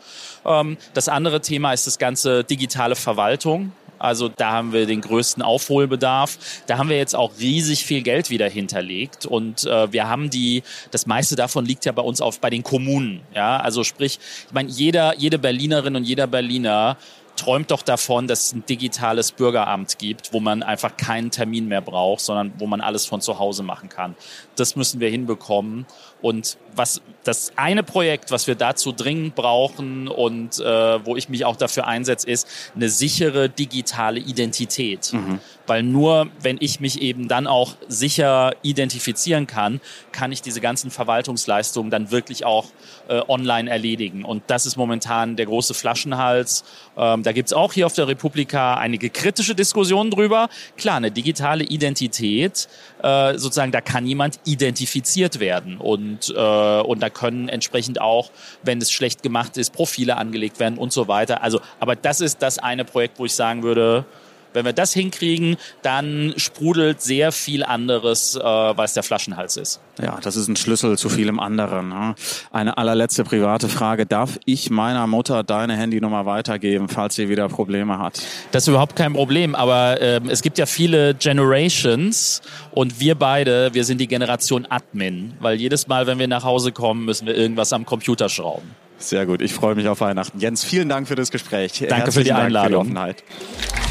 Ähm, 0.44 0.76
das 0.94 1.09
andere 1.09 1.40
Thema 1.40 1.73
ist 1.73 1.87
das 1.87 1.99
ganze 1.99 2.44
digitale 2.44 2.97
Verwaltung. 2.97 3.73
Also 4.00 4.28
da 4.28 4.52
haben 4.52 4.73
wir 4.73 4.87
den 4.87 5.00
größten 5.00 5.42
Aufholbedarf. 5.42 6.38
Da 6.66 6.78
haben 6.78 6.88
wir 6.88 6.97
jetzt 6.97 7.14
auch 7.14 7.33
riesig 7.38 7.85
viel 7.85 8.02
Geld 8.02 8.30
wieder 8.30 8.49
hinterlegt 8.49 9.26
und 9.26 9.64
äh, 9.64 9.92
wir 9.92 10.09
haben 10.09 10.30
die, 10.30 10.62
das 10.90 11.07
meiste 11.07 11.37
davon 11.37 11.66
liegt 11.66 11.85
ja 11.85 11.92
bei 11.92 12.02
uns 12.02 12.21
auf 12.21 12.40
bei 12.40 12.50
den 12.50 12.62
Kommunen. 12.62 13.21
Ja, 13.35 13.59
also 13.59 13.85
sprich, 13.85 14.19
ich 14.47 14.52
meine, 14.52 14.71
jeder, 14.71 15.16
jede 15.16 15.38
Berlinerin 15.38 15.97
und 15.97 16.04
jeder 16.04 16.26
Berliner 16.26 16.97
träumt 17.37 17.71
doch 17.71 17.83
davon, 17.83 18.26
dass 18.26 18.47
es 18.47 18.52
ein 18.52 18.66
digitales 18.66 19.33
Bürgeramt 19.33 19.99
gibt, 19.99 20.33
wo 20.33 20.40
man 20.40 20.62
einfach 20.62 20.97
keinen 20.97 21.30
Termin 21.30 21.69
mehr 21.69 21.80
braucht, 21.80 22.21
sondern 22.21 22.52
wo 22.59 22.66
man 22.66 22.80
alles 22.80 23.07
von 23.07 23.21
zu 23.21 23.38
Hause 23.38 23.62
machen 23.62 23.88
kann. 23.88 24.14
Das 24.57 24.76
müssen 24.76 25.00
wir 25.00 25.09
hinbekommen. 25.09 25.87
Und 26.22 26.58
was 26.74 27.00
das 27.24 27.52
eine 27.56 27.82
Projekt, 27.82 28.30
was 28.30 28.46
wir 28.46 28.54
dazu 28.54 28.92
dringend 28.92 29.34
brauchen 29.34 30.08
und 30.08 30.58
äh, 30.58 31.04
wo 31.04 31.16
ich 31.16 31.28
mich 31.28 31.44
auch 31.44 31.56
dafür 31.56 31.86
einsetze, 31.86 32.28
ist 32.30 32.46
eine 32.74 32.88
sichere 32.88 33.48
digitale 33.48 34.20
Identität. 34.20 35.12
Mhm. 35.12 35.40
Weil 35.66 35.82
nur 35.82 36.28
wenn 36.40 36.56
ich 36.60 36.80
mich 36.80 37.00
eben 37.00 37.28
dann 37.28 37.46
auch 37.46 37.76
sicher 37.86 38.54
identifizieren 38.62 39.46
kann, 39.46 39.80
kann 40.12 40.32
ich 40.32 40.42
diese 40.42 40.60
ganzen 40.60 40.90
Verwaltungsleistungen 40.90 41.90
dann 41.90 42.10
wirklich 42.10 42.44
auch 42.44 42.66
äh, 43.08 43.20
online 43.28 43.70
erledigen. 43.70 44.24
Und 44.24 44.42
das 44.48 44.66
ist 44.66 44.76
momentan 44.76 45.36
der 45.36 45.46
große 45.46 45.74
Flaschenhals. 45.74 46.64
Ähm, 46.96 47.22
da 47.22 47.32
gibt's 47.32 47.52
auch 47.52 47.72
hier 47.72 47.86
auf 47.86 47.94
der 47.94 48.08
Republika 48.08 48.74
einige 48.74 49.10
kritische 49.10 49.54
Diskussionen 49.54 50.10
drüber. 50.10 50.48
Klar, 50.76 50.96
eine 50.96 51.10
digitale 51.10 51.64
Identität, 51.64 52.68
äh, 53.02 53.38
sozusagen, 53.38 53.70
da 53.70 53.80
kann 53.80 54.06
jemand 54.06 54.40
identifiziert 54.44 55.38
werden. 55.38 55.78
Und, 56.10 56.34
äh, 56.36 56.80
und 56.82 57.00
da 57.00 57.10
können 57.10 57.48
entsprechend 57.48 58.00
auch, 58.00 58.30
wenn 58.62 58.78
es 58.78 58.90
schlecht 58.90 59.22
gemacht 59.22 59.56
ist, 59.56 59.72
Profile 59.72 60.16
angelegt 60.16 60.58
werden 60.58 60.78
und 60.78 60.92
so 60.92 61.08
weiter. 61.08 61.42
Also, 61.42 61.60
aber 61.78 61.96
das 61.96 62.20
ist 62.20 62.42
das 62.42 62.58
eine 62.58 62.84
Projekt, 62.84 63.18
wo 63.18 63.24
ich 63.24 63.34
sagen 63.34 63.62
würde, 63.62 64.04
wenn 64.52 64.64
wir 64.64 64.73
das 64.73 64.92
hinkriegen, 64.92 65.57
dann 65.83 66.35
sprudelt 66.37 67.00
sehr 67.00 67.33
viel 67.33 67.64
anderes, 67.64 68.37
äh, 68.37 68.40
weil 68.42 68.85
es 68.85 68.95
der 68.95 69.02
Flaschenhals 69.02 69.57
ist. 69.57 69.80
Ja, 70.02 70.19
das 70.23 70.37
ist 70.37 70.49
ein 70.49 70.57
Schlüssel 70.57 70.97
zu 70.99 71.09
vielem 71.09 71.38
anderen. 71.40 71.89
Ne? 71.89 72.15
Eine 72.52 72.78
allerletzte 72.78 73.25
private 73.25 73.69
Frage. 73.69 74.06
Darf 74.06 74.39
ich 74.45 74.71
meiner 74.71 75.06
Mutter 75.06 75.43
deine 75.43 75.76
Handynummer 75.76 76.26
weitergeben, 76.26 76.89
falls 76.89 77.15
sie 77.15 77.28
wieder 77.28 77.49
Probleme 77.49 77.99
hat? 77.99 78.23
Das 78.52 78.65
ist 78.65 78.69
überhaupt 78.69 78.97
kein 78.97 79.13
Problem, 79.13 79.54
aber 79.54 80.00
äh, 80.00 80.21
es 80.28 80.43
gibt 80.43 80.58
ja 80.58 80.67
viele 80.67 81.15
Generations 81.15 82.43
und 82.71 83.00
wir 83.00 83.15
beide, 83.15 83.75
wir 83.75 83.84
sind 83.84 83.99
die 83.99 84.08
Generation 84.08 84.67
Admin, 84.69 85.34
weil 85.41 85.56
jedes 85.56 85.86
Mal, 85.89 86.06
wenn 86.06 86.19
wir 86.19 86.28
nach 86.28 86.45
Hause 86.45 86.73
kommen, 86.73 87.04
müssen 87.04 87.26
wir 87.26 87.36
irgendwas 87.36 87.73
am 87.73 87.84
Computer 87.84 88.28
schrauben. 88.28 88.71
Sehr 88.99 89.25
gut, 89.25 89.41
ich 89.41 89.54
freue 89.54 89.75
mich 89.75 89.89
auf 89.89 90.00
Weihnachten. 90.00 90.39
Jens, 90.41 90.63
vielen 90.63 90.89
Dank 90.89 91.08
für 91.08 91.15
das 91.15 91.30
Gespräch. 91.30 91.73
Danke 91.78 91.95
Herzlichen 91.95 92.13
für 92.13 92.25
die 92.25 92.32
Einladung. 92.32 92.95
Dank 92.95 93.17
für 93.17 93.25
die 93.25 93.25
Offenheit. 93.25 93.89